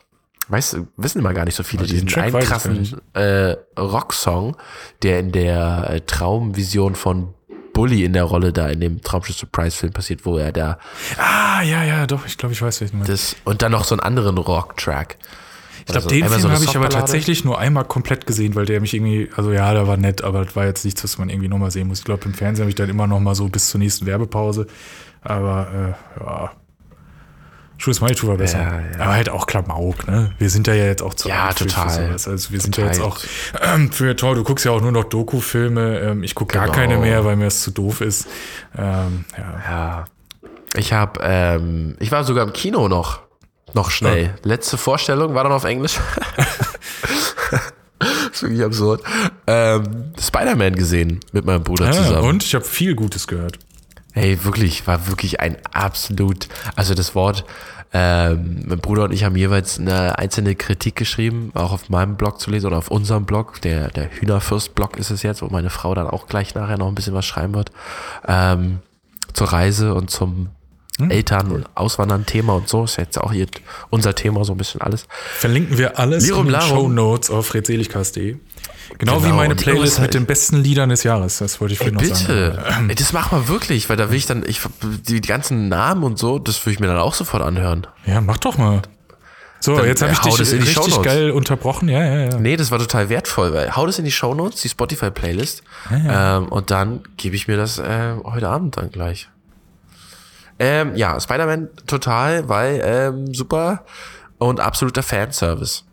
[0.49, 1.83] Weißt du, wissen immer gar nicht so viele.
[1.83, 4.57] diesen Diesen Track einen weiß krassen äh, Rocksong,
[5.03, 7.33] der in der äh, Traumvision von
[7.73, 10.79] Bully in der Rolle da in dem Traumschiff Surprise Film passiert, wo er da
[11.17, 14.01] ah, ja, ja, doch, ich glaube, ich weiß, welchen das und dann noch so einen
[14.01, 15.17] anderen Rock-Track.
[15.85, 18.93] Ich glaube, den Film habe ich aber tatsächlich nur einmal komplett gesehen, weil der mich
[18.93, 21.71] irgendwie, also ja, der war nett, aber das war jetzt nichts, was man irgendwie nochmal
[21.71, 21.99] sehen muss.
[21.99, 24.67] Ich glaube, im Fernsehen habe ich dann immer noch mal so bis zur nächsten Werbepause.
[25.21, 26.51] Aber äh, ja.
[27.81, 28.59] Schuss Manitou war besser.
[28.59, 28.99] Ja, ja.
[28.99, 30.31] Aber halt auch Klamauk, ne?
[30.37, 31.89] Wir sind da ja jetzt auch zu Ja, total.
[31.89, 32.27] sowas.
[32.27, 32.91] Also wir sind Total.
[32.91, 33.17] ja jetzt auch
[33.61, 35.99] ähm, für toll, du guckst ja auch nur noch Doku-Filme.
[35.99, 36.75] Ähm, ich gucke gar Genau.
[36.75, 38.27] keine mehr, weil mir das zu doof ist.
[38.77, 39.53] Ähm, ja.
[39.71, 40.05] Ja.
[40.75, 43.21] Ich habe, ähm, ich war sogar im Kino noch.
[43.73, 44.33] Noch schnell.
[44.43, 45.99] Letzte Vorstellung war dann auf Englisch.
[47.99, 49.03] das ist wirklich absurd.
[49.47, 52.27] Ähm, Spider-Man gesehen mit meinem Bruder Ah, zusammen.
[52.27, 53.57] und ich habe viel Gutes gehört.
[54.19, 57.45] Hey, wirklich, war wirklich ein absolut, also das Wort,
[57.93, 62.39] ähm, mein Bruder und ich haben jeweils eine einzelne Kritik geschrieben, auch auf meinem Blog
[62.41, 65.95] zu lesen oder auf unserem Blog, der, der Hühnerfürst-Blog ist es jetzt, wo meine Frau
[65.95, 67.71] dann auch gleich nachher noch ein bisschen was schreiben wird,
[68.27, 68.79] ähm,
[69.31, 70.49] zur Reise und zum
[71.07, 73.47] Eltern- und Auswandern-Thema und so, ist jetzt auch hier
[73.89, 75.07] unser Thema, so ein bisschen alles.
[75.37, 76.61] Verlinken wir alles Lirum in den.
[76.61, 78.35] Show Notes auf redseligcast.de.
[78.97, 81.37] Genau, wie Genau, meine Playlist mit den besten Liedern des Jahres.
[81.37, 82.87] Das wollte ich Ey, vorhin noch sagen.
[82.87, 84.61] bitte, das mach mal wirklich, weil da will ich dann, ich,
[85.07, 87.87] die, ganzen Namen und so, das will ich mir dann auch sofort anhören.
[88.05, 88.81] Ja, mach doch mal.
[89.61, 91.03] So, Dann, jetzt habe äh, ich dich richtig Shownotes.
[91.03, 91.89] geil unterbrochen.
[91.89, 92.39] Ja, ja, ja.
[92.39, 96.71] Nee, das war total wertvoll, weil hau das in die Shownotes, die Spotify-Playlist, ähm, und
[96.71, 99.29] dann gebe ich mir das äh, heute Abend dann gleich.
[100.59, 103.85] Ähm, ja, Spider-Man total, weil ähm, super
[104.37, 105.83] und absoluter Fanservice.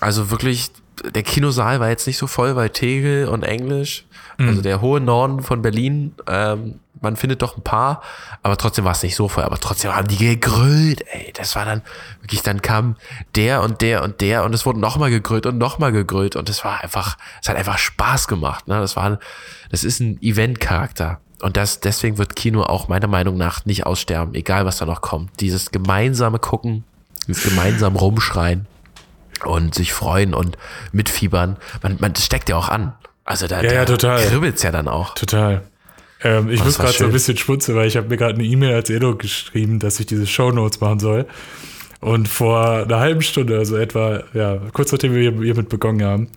[0.00, 0.70] Also wirklich,
[1.04, 4.04] der Kinosaal war jetzt nicht so voll, weil Tegel und Englisch,
[4.38, 8.02] also der hohe Norden von Berlin, ähm, man findet doch ein paar,
[8.42, 11.64] aber trotzdem war es nicht so voll, aber trotzdem haben die gegrillt, ey, das war
[11.64, 11.82] dann,
[12.20, 12.96] wirklich, dann kam
[13.34, 16.64] der und der und der und es wurde nochmal gegrillt und nochmal gegrillt und es
[16.64, 19.18] war einfach, es hat einfach Spaß gemacht, ne, das war,
[19.70, 21.20] das ist ein Event-Charakter.
[21.40, 25.02] Und das, deswegen wird Kino auch meiner Meinung nach nicht aussterben, egal was da noch
[25.02, 25.38] kommt.
[25.38, 26.82] Dieses gemeinsame Gucken,
[27.28, 28.66] dieses gemeinsam rumschreien
[29.44, 30.56] und sich freuen und
[30.92, 31.56] mitfiebern.
[31.82, 32.92] Man, man das steckt ja auch an.
[33.24, 34.24] Also da, Ja, ja, da total.
[34.26, 35.14] kribbelt's ja dann auch.
[35.14, 35.62] Total.
[36.24, 38.44] Ähm, ich Oh, muss gerade so ein bisschen schmunzeln, weil ich habe mir gerade eine
[38.44, 41.26] E-Mail als Edo geschrieben, dass ich diese Shownotes machen soll.
[42.00, 46.28] Und vor einer halben Stunde, also etwa, ja, kurz nachdem wir hier- hiermit begonnen haben,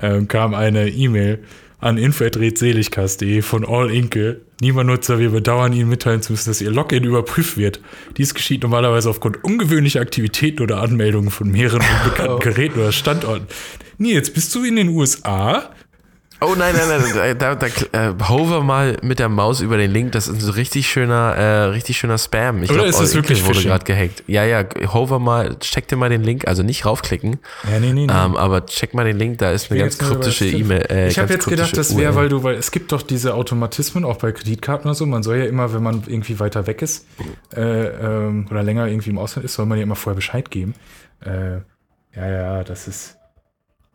[0.00, 1.44] ähm, kam eine E-Mail
[1.80, 4.42] an info.redseligkast.de von All Inke.
[4.60, 7.80] Lieber Nutzer, wir bedauern Ihnen mitteilen zu müssen, dass Ihr Login überprüft wird.
[8.16, 13.46] Dies geschieht normalerweise aufgrund ungewöhnlicher Aktivitäten oder Anmeldungen von mehreren unbekannten Geräten oder Standorten.
[13.98, 15.70] Nils, bist du in den USA?
[16.42, 19.90] Oh nein, nein, nein, da, da, da äh, hover mal mit der Maus über den
[19.90, 20.12] Link.
[20.12, 22.62] Das ist ein so richtig schöner, äh, richtig schöner Spam.
[22.62, 24.24] Ich Oder glaub, ist das All wirklich wurde gerade gehackt.
[24.26, 27.38] Ja, ja, hover mal, check dir mal den Link, also nicht raufklicken,
[27.70, 28.12] Ja, nee, nee, nee.
[28.12, 30.46] ähm, aber check mal den Link, da ist eine ganz kryptische.
[30.46, 30.86] E-Mail.
[30.90, 34.04] Äh, ich habe jetzt gedacht, das wäre, weil du, weil es gibt doch diese Automatismen
[34.04, 35.04] auch bei Kreditkarten oder so.
[35.06, 37.06] Man soll ja immer, wenn man irgendwie weiter weg ist
[37.54, 40.74] äh, ähm, oder länger irgendwie im Ausland ist, soll man ja immer vorher Bescheid geben.
[41.24, 41.56] Äh,
[42.16, 43.19] ja, ja, das ist.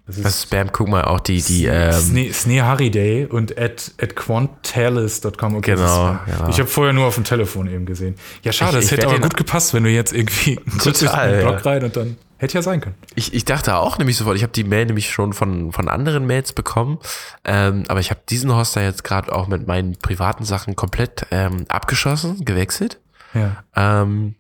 [0.08, 3.91] Das Das ist Spam, guck mal auch die, die, ähm, Sne, Sne Hariday und at,
[3.99, 5.56] at quantalis.com.
[5.56, 6.49] Okay, Genau, das ja.
[6.49, 8.16] Ich habe vorher nur auf dem Telefon eben gesehen.
[8.43, 11.39] Ja, schade, das ich hätte aber gut gepasst, wenn du jetzt irgendwie kurz in den
[11.39, 11.72] Blog ja.
[11.72, 12.95] rein und dann hätte ja sein können.
[13.16, 16.28] Ich, ich dachte auch nämlich sofort, ich habe die Mail nämlich schon von, von anderen
[16.28, 16.99] Mails bekommen,
[17.43, 21.66] ähm, aber ich habe diesen Hoster jetzt gerade auch mit meinen privaten Sachen komplett ähm,
[21.68, 22.99] abgeschossen, gewechselt.
[23.34, 23.64] Ja.
[23.76, 24.36] Ähm,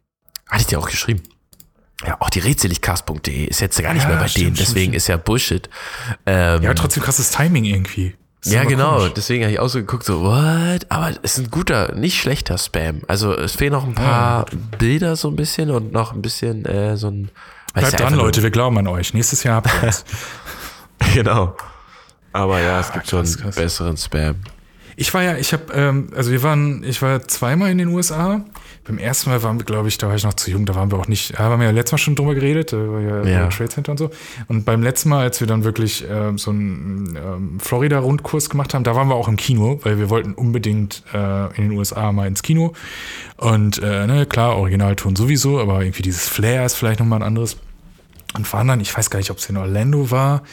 [0.47, 1.23] hatte ich dir auch geschrieben.
[2.05, 4.95] Ja, auch die redseligcast.de ist jetzt gar nicht Ja, mehr bei stimmt, denen, deswegen stimmt.
[4.95, 5.69] ist ja Bullshit.
[6.25, 8.15] Ähm, Ja, trotzdem krasses Timing irgendwie.
[8.43, 8.97] Ja, genau.
[8.97, 9.13] komisch.
[9.15, 10.85] Deswegen habe ich auch so geguckt, so, what?
[10.89, 13.01] Aber es ist ein guter, nicht schlechter Spam.
[13.07, 14.45] Also es fehlen noch ein paar
[14.77, 17.29] Bilder so ein bisschen und noch ein bisschen äh, so ein.
[17.73, 19.13] Bleibt ja dran, Leute, wir glauben an euch.
[19.15, 20.05] Nächstes Jahr habt ihr uns.
[21.13, 21.55] Genau.
[22.31, 23.55] Aber ja, es gibt krass, schon krass.
[23.55, 24.35] besseren Spam.
[24.95, 28.41] Ich war ja, ich habe, ähm, also wir waren, ich war zweimal in den USA.
[28.87, 30.91] Beim ersten Mal waren wir, glaube ich, da war ich noch zu jung, da waren
[30.91, 33.23] wir auch nicht, da haben wir ja letztes Mal schon drüber geredet, da war ja,
[33.23, 33.47] Ja.
[33.47, 34.11] Trade Center und so.
[34.47, 38.83] Und beim letzten Mal, als wir dann wirklich ähm, so einen ähm, Florida-Rundkurs gemacht haben,
[38.83, 42.27] da waren wir auch im Kino, weil wir wollten unbedingt äh, in den USA mal
[42.27, 42.73] ins Kino.
[43.37, 47.57] Und äh, ne, klar, Originalton sowieso, aber irgendwie dieses Flair ist vielleicht nochmal ein anderes.
[48.37, 50.43] Und waren dann, ich weiß gar nicht, ob es in Orlando war,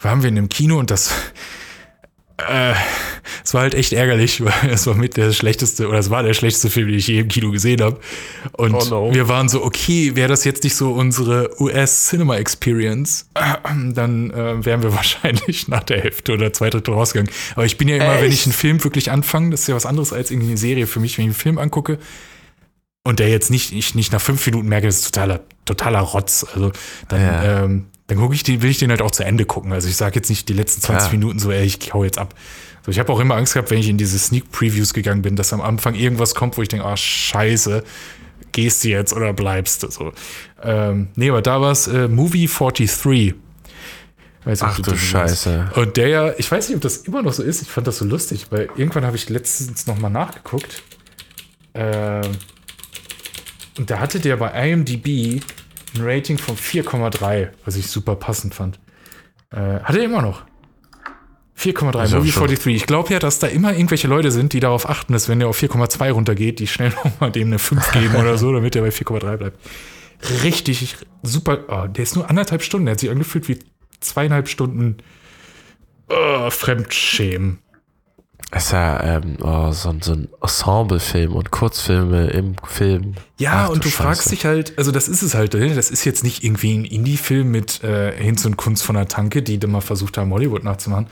[0.00, 1.10] waren wir in einem Kino und das,
[2.38, 2.74] äh,
[3.44, 6.34] es war halt echt ärgerlich, weil es war mit der schlechteste, oder es war der
[6.34, 7.98] schlechteste Film, den ich je im Kino gesehen habe.
[8.52, 9.14] Und Oh no.
[9.14, 13.28] wir waren so, okay, wäre das jetzt nicht so unsere US-Cinema Experience,
[13.94, 17.32] dann äh, wären wir wahrscheinlich nach der Hälfte oder zwei Drittel rausgegangen.
[17.54, 19.86] Aber ich bin ja immer, wenn ich einen Film wirklich anfange, das ist ja was
[19.86, 21.98] anderes als irgendwie eine Serie für mich, wenn ich einen Film angucke,
[23.04, 26.44] und der jetzt nicht, ich nicht nach fünf Minuten merke, das ist totaler, totaler Rotz.
[26.52, 26.72] Also
[27.08, 27.62] dann, Ja.
[27.64, 29.72] ähm, dann gucke ich den, will ich den halt auch zu Ende gucken.
[29.72, 31.12] Also ich sage jetzt nicht die letzten 20 Klar.
[31.12, 32.34] Minuten so, ey, ich hau jetzt ab.
[32.84, 35.34] So, ich habe auch immer Angst gehabt, wenn ich in diese Sneak Previews gegangen bin,
[35.34, 37.82] dass am Anfang irgendwas kommt, wo ich denke, ah, scheiße,
[38.52, 40.12] gehst du jetzt oder bleibst du so.
[40.62, 43.34] Ähm, nee, aber da war es äh, Movie 43.
[44.44, 44.96] Weiß Ach du.
[44.96, 45.72] Scheiße.
[45.74, 47.62] Und der ja, ich weiß nicht, ob das immer noch so ist.
[47.62, 50.84] Ich fand das so lustig, weil irgendwann habe ich letztens noch mal nachgeguckt.
[51.74, 52.22] Ähm,
[53.76, 55.42] und da hatte der bei IMDb
[55.96, 58.78] ein Rating von 4,3, was ich super passend fand.
[59.50, 60.42] Äh, hat er immer noch.
[61.58, 62.76] 4,3, Also Movie schon- 43.
[62.76, 65.48] Ich glaube ja, dass da immer irgendwelche Leute sind, die darauf achten, dass wenn der
[65.48, 68.90] auf 4,2 runtergeht, die schnell nochmal dem eine 5 geben oder so, damit der bei
[68.90, 69.58] 4,3 bleibt.
[70.42, 71.60] Richtig super.
[71.68, 72.86] Oh, der ist nur anderthalb Stunden.
[72.86, 73.58] Der hat sich angefühlt wie
[74.00, 74.98] zweieinhalb Stunden
[76.08, 77.58] oh, Fremdschämen.
[78.52, 83.14] Es ist ja ähm, oh, so, ein- so ein Ensemble-Film und Kurzfilme im Film.
[83.38, 84.02] Ja, Ach und du Scheiße.
[84.02, 85.74] fragst dich halt, also das ist es halt, ne?
[85.74, 89.42] das ist jetzt nicht irgendwie ein Indie-Film mit äh, Hinz und Kunst von der Tanke,
[89.42, 91.08] die da mal versucht haben, Hollywood nachzumachen.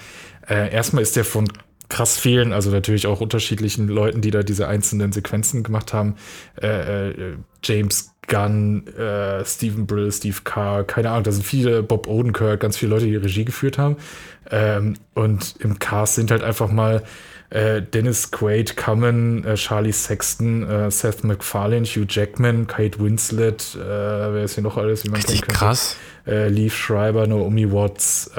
[0.49, 1.49] Äh, erstmal ist der von
[1.89, 6.15] krass vielen, also natürlich auch unterschiedlichen Leuten, die da diese einzelnen Sequenzen gemacht haben.
[6.63, 12.07] Äh, äh, James Gunn, äh, Stephen Brill, Steve Carr, keine Ahnung, da sind viele, Bob
[12.07, 13.97] Odenkirk, ganz viele Leute, die Regie geführt haben.
[14.51, 17.03] Ähm, und im Cast sind halt einfach mal
[17.51, 23.79] äh, Dennis Quaid, Common, äh, Charlie Sexton, äh, Seth MacFarlane, Hugh Jackman, Kate Winslet, äh,
[23.79, 25.05] wer ist hier noch alles?
[25.05, 25.97] Wie man Richtig krass.
[26.27, 28.31] Äh, Leaf Schreiber, Naomi Watts,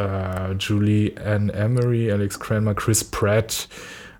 [0.59, 3.69] Julie Ann Emery, Alex Cranmer, Chris Pratt,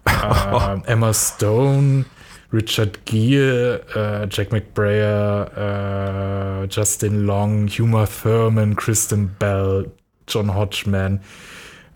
[0.86, 2.06] Emma Stone,
[2.54, 9.92] Richard Gere, äh, Jack McBrayer, äh, Justin Long, Huma Thurman, Kristen Bell,
[10.28, 11.22] John Hodgman.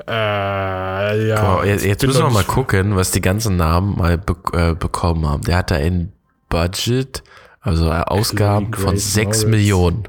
[0.07, 4.35] Äh, ja, Oh, jetzt jetzt müssen wir mal gucken, was die ganzen Namen mal be
[4.53, 5.43] äh, bekommen haben.
[5.43, 6.11] Der hat da ein
[6.49, 7.23] Budget,
[7.61, 9.45] also Ausgaben von Grace 6 Moritz.
[9.49, 10.03] Millionen.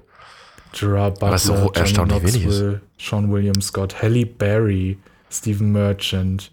[0.72, 2.64] Gerard Butler, Was so Johnny erstaunlich wenig ist.
[2.99, 4.99] Sean William Scott, Halle Berry,
[5.30, 6.53] Stephen Merchant.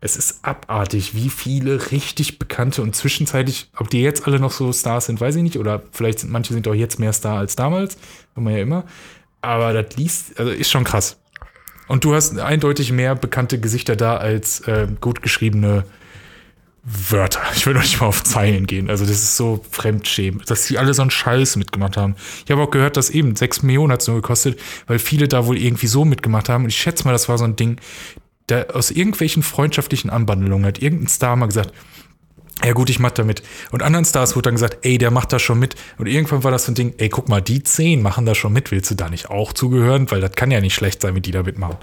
[0.00, 4.72] Es ist abartig, wie viele richtig bekannte und zwischenzeitlich, ob die jetzt alle noch so
[4.72, 5.58] Stars sind, weiß ich nicht.
[5.58, 7.96] Oder vielleicht sind manche sind auch jetzt mehr Star als damals,
[8.34, 8.84] wenn man ja immer.
[9.40, 11.18] Aber das liest, also ist schon krass.
[11.88, 15.84] Und du hast eindeutig mehr bekannte Gesichter da als äh, gut geschriebene
[16.82, 17.40] Wörter.
[17.54, 18.90] Ich will noch nicht mal auf Zeilen gehen.
[18.90, 22.14] Also das ist so fremdschämend, dass die alle so einen Scheiß mitgemacht haben.
[22.44, 25.46] Ich habe auch gehört, dass eben 6 Millionen hat es nur gekostet, weil viele da
[25.46, 26.64] wohl irgendwie so mitgemacht haben.
[26.64, 27.80] Und ich schätze mal, das war so ein Ding,
[28.46, 31.72] da aus irgendwelchen freundschaftlichen Anbandlungen hat irgendein Star mal gesagt,
[32.64, 33.42] ja gut, ich mach da mit.
[33.70, 35.74] Und anderen Stars wurde dann gesagt, ey, der macht da schon mit.
[35.98, 38.52] Und irgendwann war das so ein Ding, ey, guck mal, die zehn machen da schon
[38.52, 38.70] mit.
[38.70, 40.10] Willst du da nicht auch zugehören?
[40.10, 41.76] Weil das kann ja nicht schlecht sein, wenn die da mitmachen.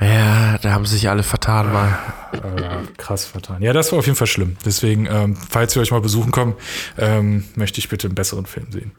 [0.00, 1.98] Ja, da haben sich alle vertan mal.
[2.32, 3.62] Äh, krass vertan.
[3.62, 4.56] Ja, das war auf jeden Fall schlimm.
[4.64, 6.54] Deswegen, ähm, falls wir euch mal besuchen kommen,
[6.98, 8.92] ähm, möchte ich bitte einen besseren Film sehen.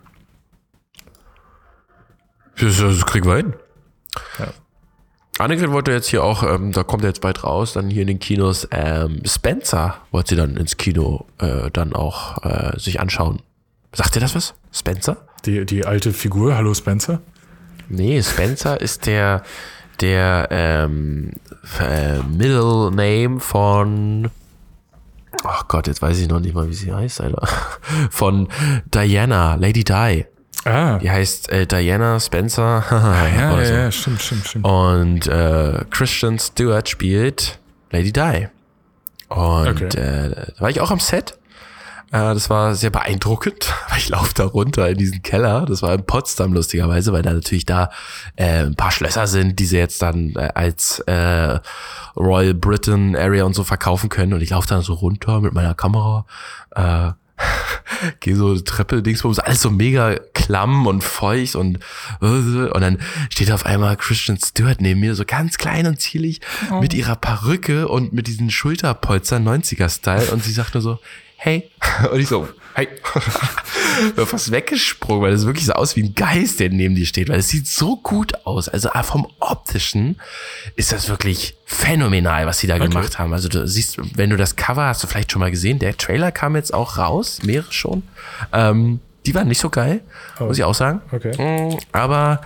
[2.60, 3.54] Das, das kriegen wir hin.
[4.40, 4.54] Ja.
[5.38, 8.08] Annegret wollte jetzt hier auch, ähm, da kommt er jetzt bald raus, dann hier in
[8.08, 13.42] den Kinos, ähm, Spencer wollte sie dann ins Kino äh, dann auch äh, sich anschauen.
[13.92, 14.54] Sagt ihr das was?
[14.72, 15.18] Spencer?
[15.46, 17.22] Die, die alte Figur, hallo Spencer?
[17.90, 19.44] Nee, Spencer ist der,
[20.00, 21.34] der ähm,
[21.80, 24.30] äh, Middle Name von
[25.44, 27.48] Ach Gott, jetzt weiß ich noch nicht mal, wie sie heißt, Alter.
[28.10, 28.48] Von
[28.86, 30.26] Diana, Lady Di.
[30.66, 32.84] Ah, Die heißt äh, Diana Spencer.
[32.92, 33.74] ja, oder ja, so.
[33.74, 34.66] ja, stimmt, stimmt, stimmt.
[34.66, 37.60] Und äh, Christian Stewart spielt
[37.92, 38.48] Lady Di.
[39.30, 39.86] Und Okay.
[39.98, 41.38] äh, da war ich auch am Set.
[42.12, 45.66] Äh, das war sehr beeindruckend, weil ich laufe da runter in diesen Keller.
[45.68, 47.90] Das war in Potsdam lustigerweise, weil da natürlich da
[48.36, 51.60] äh, ein paar Schlösser sind, die sie jetzt dann äh, als äh,
[52.16, 54.34] Royal Britain Area und so verkaufen können.
[54.34, 56.26] Und ich laufe dann so runter mit meiner Kamera.
[56.76, 57.12] Äh,
[58.20, 61.80] gehe so Treppe, Dingsbums, alles so mega klamm und feucht und
[62.20, 66.42] und dann steht auf einmal Christian Stewart neben mir, so ganz klein und zierlich,
[66.82, 71.00] mit ihrer Perücke und mit diesen Schulterpolstern 90er-Style und sie sagt nur so,
[71.38, 71.70] hey.
[72.12, 72.88] Und ich so, hey.
[74.16, 77.30] Bin fast weggesprungen, weil es wirklich so aus wie ein Geist, der neben dir steht,
[77.30, 78.68] weil es sieht so gut aus.
[78.70, 80.20] Also ah, vom optischen
[80.76, 83.34] ist das wirklich phänomenal, was sie da gemacht haben.
[83.34, 86.32] Also du siehst, wenn du das Cover hast du vielleicht schon mal gesehen, der Trailer
[86.32, 88.04] kam jetzt auch raus, mehrere schon.
[88.52, 90.02] Ähm, die waren nicht so geil,
[90.40, 91.02] muss ich auch sagen.
[91.12, 91.32] Okay.
[91.42, 92.42] Mm, Aber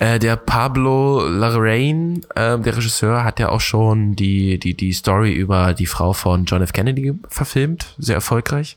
[0.00, 5.32] äh, der Pablo Larraín, äh, der Regisseur, hat ja auch schon die, die, die Story
[5.32, 6.72] über die Frau von John F.
[6.72, 7.94] Kennedy verfilmt.
[7.98, 8.76] Sehr erfolgreich.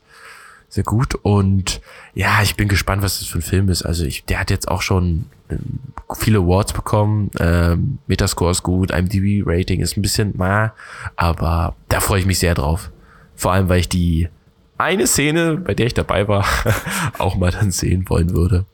[0.74, 1.14] Sehr gut.
[1.22, 1.80] Und
[2.14, 3.82] ja, ich bin gespannt, was das für ein Film ist.
[3.82, 5.78] Also ich, der hat jetzt auch schon ähm,
[6.18, 7.30] viele Awards bekommen.
[7.38, 10.74] Ähm, Metascore ist gut, IMDb-Rating ist ein bisschen ma,
[11.14, 12.90] aber da freue ich mich sehr drauf.
[13.36, 14.28] Vor allem, weil ich die
[14.76, 16.44] eine Szene, bei der ich dabei war,
[17.18, 18.64] auch mal dann sehen wollen würde.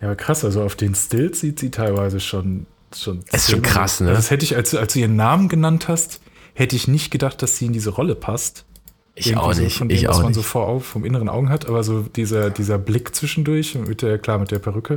[0.00, 2.66] Ja, aber krass, also auf den Stills sieht sie teilweise schon.
[2.94, 4.10] schon Es ist schon krass, ne?
[4.10, 6.20] Also das hätte ich, als, als du ihren Namen genannt hast,
[6.54, 8.66] hätte ich nicht gedacht, dass sie in diese Rolle passt.
[9.14, 9.76] Ich auch so nicht.
[9.76, 10.36] Von dem, ich was man nicht.
[10.36, 14.38] so vor vom inneren Augen hat, aber so dieser, dieser Blick zwischendurch, mit der, klar,
[14.38, 14.94] mit der Perücke.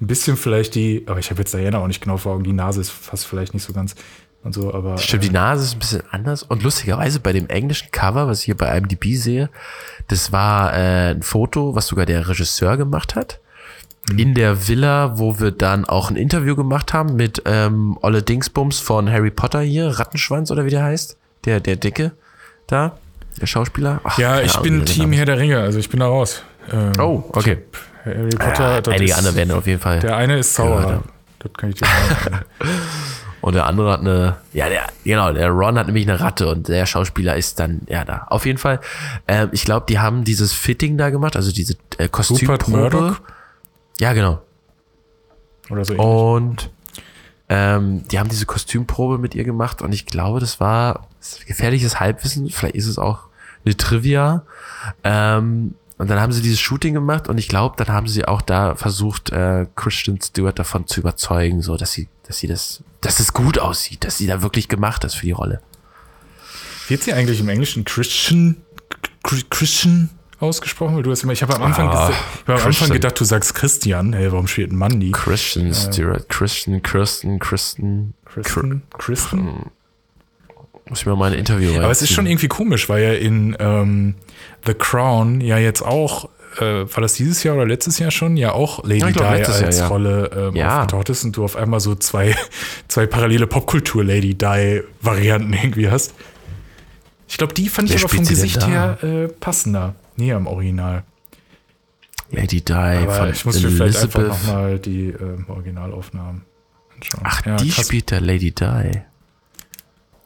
[0.00, 2.52] Ein bisschen vielleicht die, aber ich habe jetzt Diana auch nicht genau vor Augen, die
[2.52, 3.96] Nase ist fast vielleicht nicht so ganz
[4.44, 4.98] und so, aber.
[4.98, 6.42] Stimmt, die Nase ist ein bisschen anders.
[6.44, 9.50] Und lustigerweise bei dem englischen Cover, was ich hier bei IMDb sehe,
[10.06, 13.40] das war äh, ein Foto, was sogar der Regisseur gemacht hat.
[14.16, 18.78] In der Villa, wo wir dann auch ein Interview gemacht haben mit ähm, Olle Dingsbums
[18.78, 21.18] von Harry Potter hier, Rattenschwanz oder wie der heißt.
[21.44, 22.12] Der, der Dicke
[22.66, 22.98] da,
[23.38, 24.00] der Schauspieler.
[24.04, 26.42] Ach, ja, ich Ahnung, bin Team Herr der Ringe, also ich bin da raus.
[26.72, 26.92] Ähm.
[27.00, 27.58] Oh, okay.
[28.04, 30.00] Harry Potter, Ah, das einige ist, andere werden auf jeden Fall.
[30.00, 30.90] Der eine ist Zauberer.
[30.90, 31.02] ja.
[31.40, 32.44] das kann ich dir sagen.
[33.40, 36.66] Und der andere hat eine, ja, der, genau, der Ron hat nämlich eine Ratte und
[36.66, 38.26] der Schauspieler ist dann, ja, da.
[38.30, 38.80] Auf jeden Fall,
[39.28, 43.16] ähm, ich glaube, die haben dieses Fitting da gemacht, also diese äh, Kostümprobe.
[44.00, 44.42] Ja, genau.
[45.70, 45.92] Oder so.
[45.94, 46.06] Ähnlich.
[46.06, 46.70] Und
[47.48, 51.06] ähm, die haben diese Kostümprobe mit ihr gemacht und ich glaube, das war
[51.46, 53.27] gefährliches Halbwissen, vielleicht ist es auch
[53.64, 54.44] eine Trivia.
[55.04, 58.40] Ähm, und dann haben sie dieses Shooting gemacht und ich glaube, dann haben sie auch
[58.40, 63.18] da versucht, äh, Christian Stewart davon zu überzeugen, so dass sie, dass sie das, dass
[63.18, 65.60] es gut aussieht, dass sie da wirklich gemacht ist für die Rolle.
[66.86, 68.58] Wird sie eigentlich im Englischen Christian,
[69.24, 70.94] Chri- Christian ausgesprochen?
[70.96, 73.24] Weil du hast immer, ich habe am Anfang, Ah, ich habe am Anfang gedacht, du
[73.24, 74.12] sagst Christian.
[74.12, 75.10] Hey, warum spielt ein Mann die?
[75.10, 78.82] Christian Stewart, Christian, Kirsten, Kristen, Christian?
[78.96, 79.70] Christian?
[80.88, 83.56] Muss ich mir mal ein Interview Aber es ist schon irgendwie komisch, weil ja in
[83.60, 84.14] ähm,
[84.66, 86.28] The Crown ja jetzt auch,
[86.58, 89.22] äh, war das dieses Jahr oder letztes Jahr schon, ja auch Lady Ja, ich Di
[89.22, 89.86] als Jahr, ja.
[89.88, 90.76] Rolle ähm, Ja.
[90.80, 92.34] aufgetaucht ist und du auf einmal so zwei,
[92.88, 96.14] zwei parallele Popkultur-Lady Di-Varianten irgendwie hast.
[97.28, 98.66] Ich glaube, die fand ich Wer aber vom Gesicht da?
[98.66, 99.94] her äh, passender.
[100.16, 101.04] Nee, am Original.
[102.30, 104.46] Lady Di Aber von ich muss mir vielleicht einfach Elizabeth.
[104.46, 106.42] nochmal die ähm, Originalaufnahmen
[106.94, 107.20] anschauen.
[107.24, 107.86] Ach, Ja, die krass.
[107.86, 109.00] spielt der Lady Di.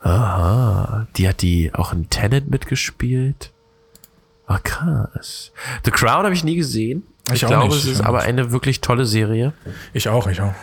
[0.03, 3.53] Aha, die hat die auch in Tenet mitgespielt.
[4.46, 5.53] Ah, krass.
[5.84, 7.05] The Crown habe ich nie gesehen.
[7.28, 9.53] Ich, Ich glaube, nicht, es ist aber eine wirklich tolle Serie.
[9.92, 10.55] Ich auch, ich auch.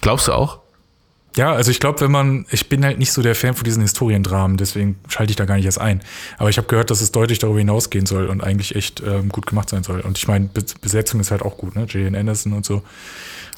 [0.00, 0.60] Glaubst du auch?
[1.36, 3.82] Ja, also ich glaube, wenn man, ich bin halt nicht so der Fan von diesen
[3.82, 6.00] Historiendramen, deswegen schalte ich da gar nicht erst ein.
[6.38, 9.46] Aber ich habe gehört, dass es deutlich darüber hinausgehen soll und eigentlich echt ähm, gut
[9.46, 10.00] gemacht sein soll.
[10.00, 11.86] Und ich meine, Be Besetzung ist halt auch gut, ne?
[11.86, 12.82] Gillian Anderson und so.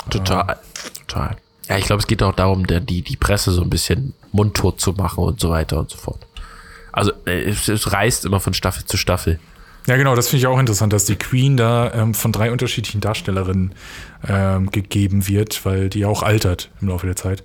[0.08, 0.58] Total.
[1.06, 1.36] Total.
[1.68, 4.80] Ja, ich glaube, es geht auch darum, der, die, die Presse so ein bisschen mundtot
[4.80, 6.26] zu machen und so weiter und so fort.
[6.92, 9.38] Also äh, es, es reißt immer von Staffel zu Staffel.
[9.86, 13.00] Ja, genau, das finde ich auch interessant, dass die Queen da ähm, von drei unterschiedlichen
[13.00, 13.72] Darstellerinnen
[14.26, 17.44] ähm, gegeben wird, weil die auch altert im Laufe der Zeit.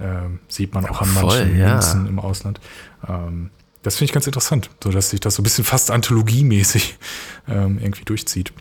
[0.00, 1.72] Ähm, sieht man auch an voll, manchen ja.
[1.72, 2.60] Münzen im Ausland.
[3.06, 3.50] Ähm,
[3.82, 6.96] das finde ich ganz interessant, so dass sich das so ein bisschen fast anthologiemäßig
[7.48, 8.52] ähm, irgendwie durchzieht.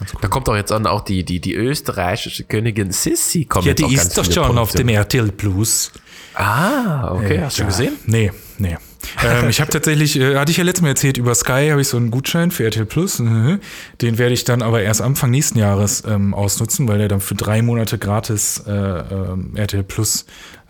[0.00, 3.74] Ganz Da kommt auch jetzt an, auch die, die, die österreichische Königin Sissi kommt Ja,
[3.74, 4.88] die auch ist doch schon auf Produktionen.
[4.88, 5.92] dem RTL Plus.
[6.34, 7.68] Ah, okay, hast du Ja.
[7.68, 7.92] gesehen?
[8.06, 8.76] Nee, nee.
[9.24, 11.88] ähm, ich habe tatsächlich, äh, hatte ich ja letztes Mal erzählt, über Sky habe ich
[11.88, 13.18] so einen Gutschein für RTL Plus.
[13.18, 13.60] Mhm.
[14.00, 17.34] Den werde ich dann aber erst Anfang nächsten Jahres ähm, ausnutzen, weil der dann für
[17.34, 20.24] drei Monate gratis äh, ähm, RTL Plus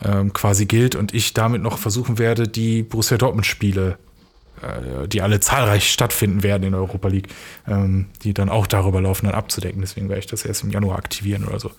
[0.04, 4.09] ähm, quasi gilt und ich damit noch versuchen werde, die Borussia Dortmund-Spiele, äh,
[5.06, 7.28] die alle zahlreich stattfinden werden in der Europa League,
[7.66, 9.80] ähm, die dann auch darüber laufen, dann abzudecken.
[9.80, 11.70] Deswegen werde ich das erst im Januar aktivieren oder so.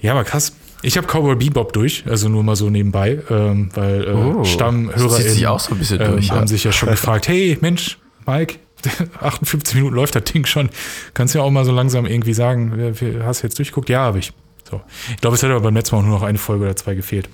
[0.00, 0.52] Ja, aber krass.
[0.82, 5.08] Ich habe Cowboy Bebop durch, also nur mal so nebenbei, ähm, weil äh, Oh, Stammhörer
[5.10, 6.46] sich auch so ein bisschen durch, haben ja.
[6.46, 8.56] sich ja schon gefragt, hey Mensch, Mike,
[9.20, 10.68] 58 Minuten läuft das Ding schon.
[11.14, 12.94] Kannst du ja auch mal so langsam irgendwie sagen,
[13.24, 13.88] hast du jetzt durchgeguckt?
[13.88, 14.32] Ja, habe ich.
[14.68, 14.80] So.
[15.10, 17.28] Ich glaube, es hat aber beim letzten Mal nur noch eine Folge oder zwei gefehlt.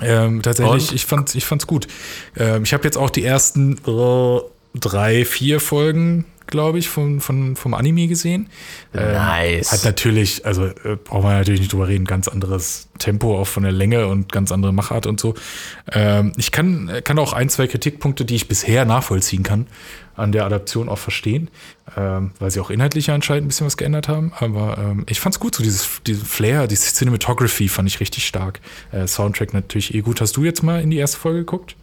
[0.00, 0.94] Ähm, tatsächlich, Und?
[0.94, 1.86] ich fand ich fand's gut.
[2.36, 4.40] Ähm, ich habe jetzt auch die ersten äh,
[4.74, 8.48] drei, vier Folgen, glaube ich, vom, von, vom Anime gesehen.
[8.94, 9.72] Ähm, Nice.
[9.72, 13.62] Hat natürlich, also äh, braucht man natürlich nicht drüber reden, ganz anderes Tempo auch von
[13.62, 15.34] der Länge und ganz andere Machart und so.
[15.90, 19.66] Ähm, ich kann, kann auch ein, zwei Kritikpunkte, die ich bisher nachvollziehen kann,
[20.14, 21.48] an der Adaption auch verstehen,
[21.96, 24.32] ähm, weil sie auch inhaltlich anscheinend ein bisschen was geändert haben.
[24.38, 28.60] Aber ähm, ich fand's gut, so dieses, diesen Flair, diese Cinematography fand ich richtig stark.
[28.92, 30.20] Äh, Soundtrack natürlich eh gut.
[30.20, 31.76] Hast du jetzt mal in die erste Folge geguckt?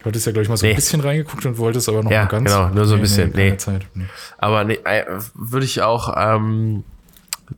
[0.00, 0.76] Du hattest ja, glaube ich, mal so ein Nee.
[0.76, 2.44] bisschen reingeguckt und wolltest aber noch Ja, mal ganz.
[2.50, 3.56] genau, nur so ein bisschen, nee.
[3.56, 3.86] Zeit.
[3.94, 4.04] Nee.
[4.38, 6.84] Aber nee, äh, würde ich auch ähm,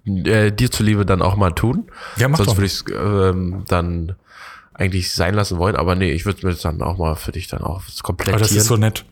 [0.06, 1.90] äh, dir zuliebe dann auch mal tun.
[2.16, 4.14] Ja, mach Sonst würde ich es ähm, dann
[4.72, 5.76] eigentlich sein lassen wollen.
[5.76, 8.38] Aber nee, ich würde mir das dann auch mal für dich dann auch Aber komplettieren.
[8.40, 9.04] das ist so nett.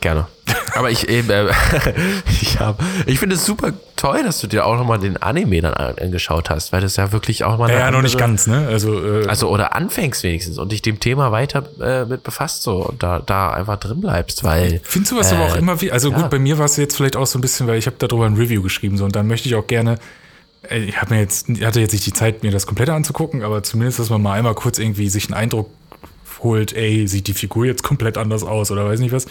[0.00, 0.26] Gerne.
[0.74, 1.46] Aber ich eben, äh,
[2.40, 5.72] ich habe, ich finde es super toll, dass du dir auch nochmal den Anime dann
[5.74, 8.66] an- angeschaut hast, weil das ja wirklich auch mal Ja, ja, noch nicht ganz, ne?
[8.68, 12.84] Also, äh, Also oder anfängst wenigstens und dich dem Thema weiter äh, mit befasst so
[12.84, 16.10] und da, da einfach drin bleibst, weil Findest du was aber auch immer wie, also
[16.10, 16.16] ja.
[16.18, 18.26] gut, bei mir war es jetzt vielleicht auch so ein bisschen, weil ich habe darüber
[18.26, 19.98] ein Review geschrieben so und dann möchte ich auch gerne,
[20.68, 23.62] äh, ich habe mir jetzt, hatte jetzt nicht die Zeit, mir das komplette anzugucken, aber
[23.62, 25.70] zumindest, dass man mal einmal kurz irgendwie sich einen Eindruck
[26.42, 29.24] holt, ey, sieht die Figur jetzt komplett anders aus oder weiß nicht was.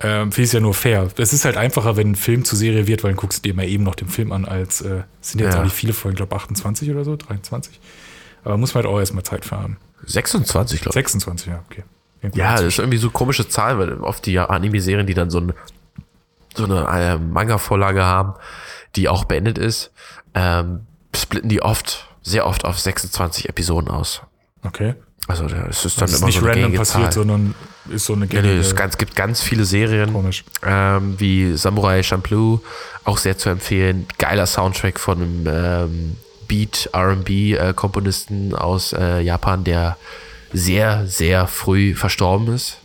[0.00, 1.08] Ähm, Finde ich ja nur fair.
[1.16, 3.54] Es ist halt einfacher, wenn ein Film zu Serie wird, weil dann guckst du dir
[3.54, 5.60] mal eben noch den Film an, als äh, es sind jetzt Ja.
[5.60, 7.80] auch nicht viele Folgen, ich glaube 28 oder so, 23.
[8.44, 9.76] Aber muss man halt auch erstmal Zeit für haben.
[10.06, 10.94] 26 glaube ich.
[10.94, 11.82] 26, ja, okay.
[12.34, 15.52] Ja, das ist irgendwie so komische Zahlen, weil oft die Anime-Serien, die dann so, ein,
[16.56, 18.34] so eine äh, Manga-Vorlage haben,
[18.96, 19.92] die auch beendet ist,
[20.34, 20.80] ähm,
[21.14, 24.22] splitten die oft, sehr oft auf 26 Episoden aus.
[24.64, 24.94] Okay.
[25.28, 27.12] Also es ist dann Das ist immer nicht so eine random passiert, Zahl.
[27.12, 27.54] sondern
[27.90, 30.44] ist so eine Nee, nee, gängige- es ganz, gibt ganz viele Serien, Komisch.
[30.64, 32.60] ähm, wie Samurai Champloo,
[33.04, 34.06] auch sehr zu empfehlen.
[34.18, 36.16] Geiler Soundtrack von einem ähm,
[36.48, 39.96] Beat R&B äh, Komponisten aus äh, Japan, der
[40.52, 42.78] sehr, sehr früh verstorben ist.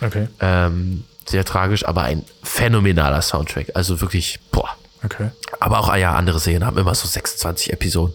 [0.00, 3.68] Okay, Ähm, sehr tragisch, aber ein phänomenaler Soundtrack.
[3.74, 4.76] Also wirklich, boah.
[5.04, 5.30] Okay.
[5.60, 8.14] Aber auch ah ja, andere Serien haben immer so 26 Episoden.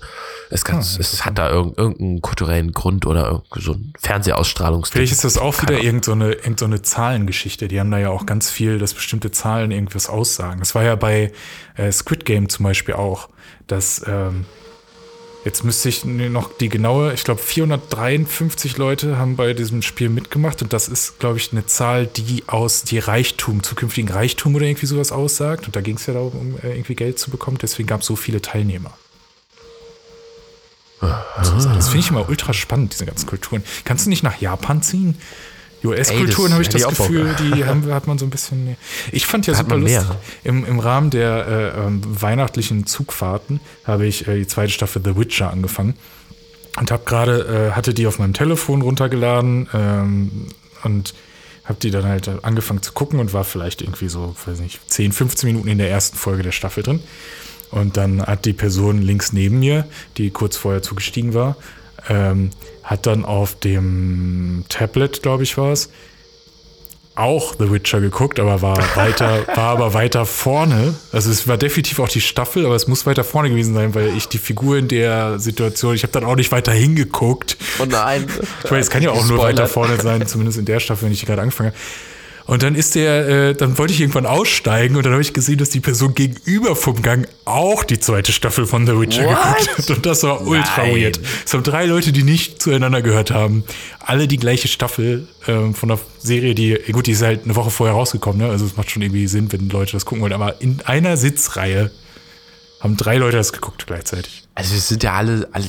[0.49, 4.99] Es, ganz, es hat da irgend, irgendeinen kulturellen Grund oder so ein Fernsehausstrahlungsding.
[4.99, 7.69] Vielleicht ist das auch wieder Keine irgend so, eine, irgend so eine Zahlengeschichte.
[7.69, 10.59] Die haben da ja auch ganz viel, dass bestimmte Zahlen irgendwas aussagen.
[10.59, 11.31] Das war ja bei
[11.77, 13.29] äh, Squid Game zum Beispiel auch,
[13.67, 14.45] dass ähm,
[15.45, 20.61] jetzt müsste ich noch die genaue, ich glaube 453 Leute haben bei diesem Spiel mitgemacht
[20.61, 24.85] und das ist, glaube ich, eine Zahl, die aus die Reichtum, zukünftigen Reichtum oder irgendwie
[24.85, 25.65] sowas aussagt.
[25.65, 27.57] Und da ging es ja darum, um äh, irgendwie Geld zu bekommen.
[27.61, 28.93] Deswegen gab es so viele Teilnehmer.
[31.35, 33.63] Also, das finde ich immer ultra spannend, diese ganzen Kulturen.
[33.85, 35.17] Kannst du nicht nach Japan ziehen?
[35.83, 36.87] US-Kulturen habe ich das ich.
[36.87, 38.65] Gefühl, die haben, hat man so ein bisschen.
[38.65, 38.77] nee.
[39.11, 40.03] Ich fand ja Hat super lustig.
[40.43, 45.17] Im, Im Rahmen der äh, ähm, weihnachtlichen Zugfahrten habe ich äh, die zweite Staffel The
[45.17, 45.95] Witcher angefangen
[46.77, 50.47] und habe gerade äh, hatte die auf meinem Telefon runtergeladen ähm,
[50.83, 51.13] und
[51.63, 55.11] habe die dann halt angefangen zu gucken und war vielleicht irgendwie so, weiß nicht, 10,
[55.11, 57.01] 15 Minuten in der ersten Folge der Staffel drin.
[57.69, 61.55] Und dann hat die Person links neben mir, die kurz vorher zugestiegen war,
[62.09, 62.49] ähm,
[62.83, 65.89] hat dann auf dem Tablet, glaube ich, war es,
[67.15, 70.95] auch The Witcher geguckt, aber war weiter, war aber weiter vorne.
[71.11, 74.15] Also es war definitiv auch die Staffel, aber es muss weiter vorne gewesen sein, weil
[74.15, 77.57] ich die Figur in der Situation, ich habe dann auch nicht weiter hingeguckt.
[77.79, 78.27] Oh nein.
[78.63, 81.13] Ich meine, es kann ja auch nur weiter vorne sein, zumindest in der Staffel, wenn
[81.13, 81.79] ich gerade angefangen habe.
[82.45, 85.57] Und dann ist der, äh, dann wollte ich irgendwann aussteigen und dann habe ich gesehen,
[85.57, 89.37] dass die Person gegenüber vom Gang auch die zweite Staffel von The Witcher What?
[89.37, 89.89] geguckt hat.
[89.89, 90.95] Und das war ultra Nein.
[90.95, 91.19] weird.
[91.45, 93.63] Es haben drei Leute, die nicht zueinander gehört haben,
[93.99, 97.69] alle die gleiche Staffel ähm, von der Serie, die, gut, die ist halt eine Woche
[97.69, 98.49] vorher rausgekommen, ne?
[98.49, 100.33] Also es macht schon irgendwie Sinn, wenn Leute das gucken wollen.
[100.33, 101.91] Aber in einer Sitzreihe
[102.79, 104.43] haben drei Leute das geguckt gleichzeitig.
[104.61, 105.65] Also wir sind ja alle, alle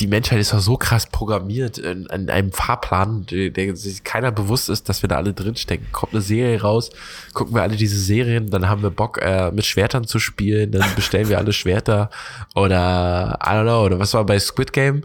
[0.00, 4.70] die Menschheit ist doch so krass programmiert in, in einem Fahrplan, der, sich keiner bewusst
[4.70, 5.86] ist, dass wir da alle drinstecken.
[5.92, 6.88] Kommt eine Serie raus,
[7.34, 10.82] gucken wir alle diese Serien, dann haben wir Bock, äh, mit Schwertern zu spielen, dann
[10.96, 12.08] bestellen wir alle Schwerter
[12.54, 15.02] oder I don't know, oder was war bei Squid Game?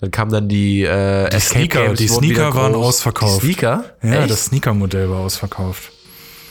[0.00, 3.40] Dann kam dann die, äh, Die Escape Sneaker, Games die Sneaker waren ausverkauft.
[3.40, 3.84] Die Sneaker?
[4.02, 4.30] Ja, Echt?
[4.32, 5.92] das Sneaker-Modell war ausverkauft.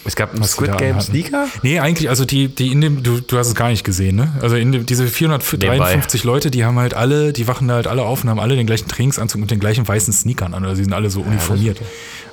[0.06, 1.00] Es gab ein was sie Squid Game.
[1.00, 1.48] Sneaker?
[1.62, 4.34] Nee, eigentlich, also die, die in dem, du, du hast es gar nicht gesehen, ne?
[4.42, 8.04] Also in dem, diese 453 Leute, die haben halt alle, die wachen da halt alle
[8.04, 10.64] auf und haben alle den gleichen Trainingsanzug und den gleichen weißen Sneakern an.
[10.66, 11.80] Also die sind alle so uniformiert.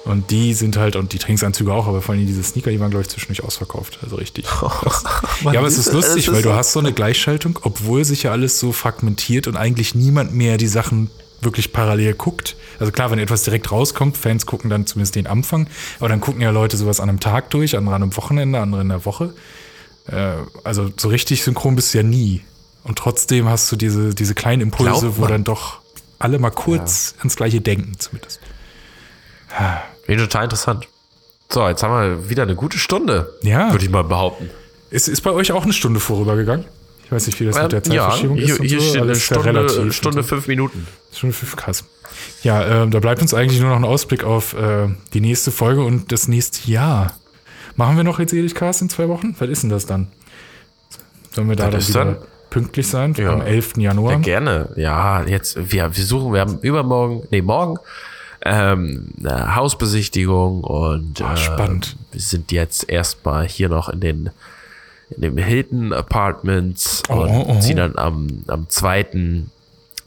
[0.04, 2.90] Und die sind halt, und die Trainingsanzüge auch, aber vor allem diese Sneaker, die waren,
[2.90, 3.98] glaube ich, zwischendurch ausverkauft.
[4.02, 4.46] Also richtig.
[4.46, 5.04] krass.
[5.42, 8.58] ja, aber es ist lustig, weil du hast so eine Gleichschaltung, obwohl sich ja alles
[8.58, 11.10] so fragmentiert und eigentlich niemand mehr die Sachen
[11.42, 12.56] wirklich parallel guckt.
[12.80, 15.68] Also klar, wenn etwas direkt rauskommt, Fans gucken dann zumindest den Anfang,
[15.98, 18.80] aber dann gucken ja Leute sowas an einem Tag durch, andere an einem Wochenende, andere
[18.80, 19.34] in der Woche.
[20.08, 20.32] Äh,
[20.64, 22.42] also so richtig synchron bist du ja nie.
[22.82, 25.80] Und trotzdem hast du diese, diese kleinen Impulse, wo dann doch
[26.18, 28.40] alle mal kurz ins gleiche denken zumindest.
[30.08, 30.88] Nee, total interessant.
[31.50, 33.34] So, jetzt haben wir wieder eine gute Stunde.
[33.42, 33.72] Ja.
[33.72, 34.48] Würde ich mal behaupten.
[34.90, 36.64] Ist, ist bei euch auch eine Stunde vorübergegangen?
[37.10, 38.60] Ich weiß nicht, wie das mit der Ähm, ja, Zeitverschiebung hier, ist.
[38.60, 38.86] und hier so.
[38.88, 40.86] steht eine ja Stunde, relativ Stunde fünf Minuten.
[41.12, 41.84] Stunde fünf, krass.
[42.44, 45.82] Ja, ähm, da bleibt uns eigentlich nur noch ein Ausblick auf äh, die nächste Folge
[45.82, 47.14] und das nächste Jahr.
[47.74, 49.34] Machen wir noch jetzt Cast in zwei Wochen?
[49.40, 50.06] Was ist denn das dann?
[51.32, 52.16] Sollen wir da Was dann dann?
[52.48, 53.12] pünktlich sein?
[53.14, 53.32] Ja.
[53.32, 53.78] Am 11.
[53.78, 54.12] Januar?
[54.12, 54.68] Ja, gerne.
[54.76, 57.76] Ja, jetzt, wir, wir suchen, wir haben übermorgen, nee, morgen,
[58.42, 61.96] ähm, eine Hausbesichtigung und äh, spannend.
[62.12, 64.30] wir sind jetzt erstmal hier noch in den
[65.10, 67.60] in dem Hilton Apartments Oh, und oh, oh.
[67.60, 69.50] ziehen dann am, am zweiten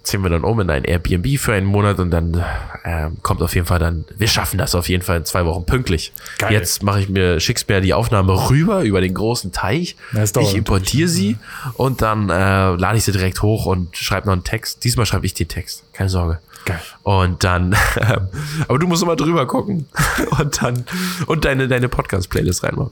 [0.04, 2.43] ziehen wir dann um in ein Airbnb für einen Monat und dann
[2.84, 5.66] ähm, kommt auf jeden Fall dann, wir schaffen das auf jeden Fall in zwei Wochen
[5.66, 6.12] pünktlich.
[6.38, 6.51] Geil.
[6.51, 9.95] Jetzt mache ich mir, schickst mir die Aufnahme rüber über den großen Teich.
[10.14, 11.38] Ich importiere sie
[11.76, 14.84] und dann äh, lade ich sie direkt hoch und schreibe noch einen Text.
[14.84, 16.39] Diesmal schreibe ich den Text, keine Sorge.
[16.66, 16.80] Geil.
[17.04, 18.28] Und dann, ähm,
[18.68, 19.88] aber du musst immer drüber gucken
[20.39, 20.86] und dann
[21.28, 22.91] und deine deine Podcast-Playlist reinmachen.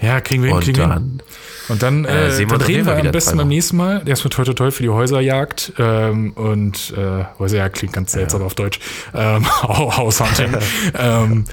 [0.00, 1.18] Ja, kriegen wir hin, Und kriegen wir hin.
[1.18, 1.22] dann
[1.68, 4.06] Und dann, äh, äh, sehen wir dann jeden reden wir am besten beim nächsten Mal.
[4.06, 5.72] Erstmal toi toi toi für die Häuserjagd.
[5.78, 8.78] Ähm, und äh, Häuserjagd klingt ganz seltsam auf Deutsch.
[9.14, 10.56] Ähm, Haushunting.
[10.98, 11.44] ähm,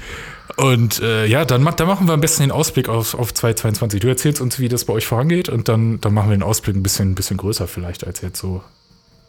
[0.56, 4.00] und äh, ja, dann, dann machen wir am besten den Ausblick auf, auf 2022.
[4.00, 6.76] Du erzählst uns, wie das bei euch vorangeht und dann, dann machen wir den Ausblick
[6.76, 8.62] ein bisschen, ein bisschen größer vielleicht als jetzt so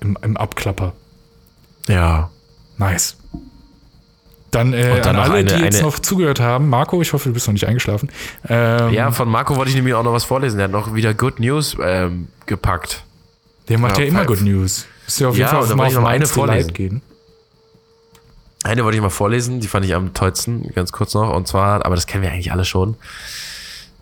[0.01, 0.93] im, im Abklapper.
[1.87, 2.29] ja,
[2.77, 3.15] Nice.
[4.55, 6.69] Dann, äh, Und dann an alle, eine- die jetzt eine- noch zugehört haben.
[6.69, 8.09] Marco, ich hoffe, du bist noch nicht eingeschlafen.
[8.47, 10.57] Ähm, ja, von Marco wollte ich nämlich auch noch was vorlesen.
[10.57, 13.03] Der hat noch wieder Good News ähm, gepackt.
[13.67, 14.85] Der macht ja, Ja, immer Good News.
[15.07, 16.73] Ist ja auf jeden Ja, Fall und auf mal auf noch eine vorlesen.
[16.73, 17.01] gehen.
[18.63, 21.31] Eine wollte ich mal vorlesen, die fand ich am tollsten, ganz kurz noch.
[21.35, 22.95] Und zwar, aber das kennen wir eigentlich alle schon.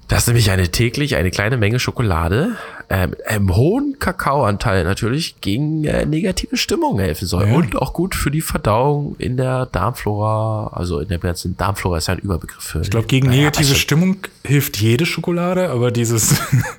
[0.07, 2.55] Das ist nämlich eine täglich eine kleine Menge Schokolade,
[2.89, 7.47] ähm, einem hohen Kakaoanteil natürlich, gegen äh, negative Stimmung helfen soll.
[7.47, 7.53] Ja.
[7.55, 12.07] Und auch gut für die Verdauung in der Darmflora, also in der ganzen Darmflora ist
[12.07, 12.81] ja ein Überbegriff für.
[12.81, 16.35] Ich glaube, gegen negative Stimmung hilft jede Schokolade, aber dieses,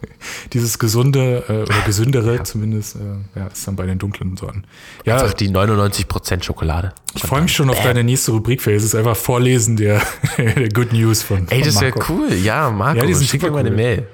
[0.53, 4.65] dieses gesunde äh, oder gesündere zumindest, äh, ja, ist dann bei den dunklen Sorten.
[5.05, 6.93] Ja, Einfach die 99% Schokolade.
[7.15, 8.75] ich freue mich schon auf deine nächste Rubrik, Phil.
[8.75, 10.01] Es ist einfach Vorlesen der,
[10.39, 12.33] der Good News von, Ey, von das wäre cool.
[12.35, 13.77] Ja, Marco, Ja, schick mir super mal eine cool.
[13.77, 14.09] Mail.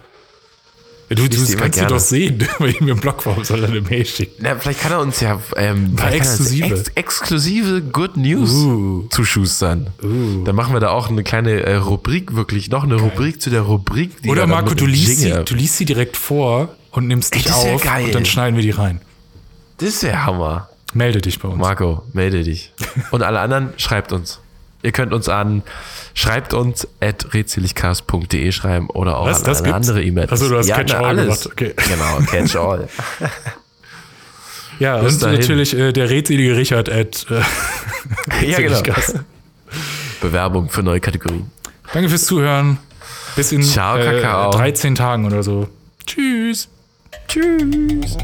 [1.11, 1.89] Ja, Du, du immer kannst gerne.
[1.89, 4.37] doch sehen, weil ich mir im Blog warum soll er eine Mail schicken?
[4.39, 6.67] Na, vielleicht kann er uns ja ähm, exklusive.
[6.75, 9.09] Ex exklusive Good News Uh.
[9.11, 9.89] zuschustern.
[10.01, 13.63] Dann machen wir da auch eine kleine äh, Rubrik, wirklich noch eine Rubrik zu der
[13.63, 14.23] Rubrik.
[14.23, 17.49] die Oder Marco, du liest, sie, du liest sie direkt vor und nimmst Ey, dich
[17.53, 18.05] das auf geil.
[18.07, 19.01] und dann schneiden wir die rein.
[19.79, 20.69] Das wäre Hammer.
[20.95, 21.59] Melde dich bei uns.
[21.59, 22.73] Marco, melde dich.
[23.13, 24.41] Und alle anderen, schreibt uns.
[24.83, 25.63] Ihr könnt uns an,
[26.15, 29.89] schreibt uns at redseligcast.de schreiben oder auch Was, an das eine gibt's?
[29.89, 30.31] andere E-Mail.
[30.31, 31.25] Achso, du hast ja, Catch na, All alles.
[31.25, 31.75] gemacht, okay.
[31.89, 32.89] Genau, Catch All.
[34.79, 35.39] Ja, Bis und dahin.
[35.41, 37.35] natürlich äh, der redselige Richard at äh,
[38.47, 38.79] ja, genau.
[38.79, 39.17] Redseligcast.
[40.23, 41.51] Bewerbung für neue Kategorien.
[41.93, 42.79] Danke fürs Zuhören.
[43.37, 44.51] Bis in Ciao, äh, Kakao.
[44.53, 45.69] 13 Tagen oder so.
[46.07, 46.69] Tschüss.
[47.29, 48.17] Tschüss.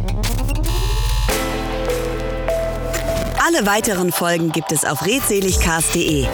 [3.47, 6.27] Alle weiteren Folgen gibt es auf redseligcast.de.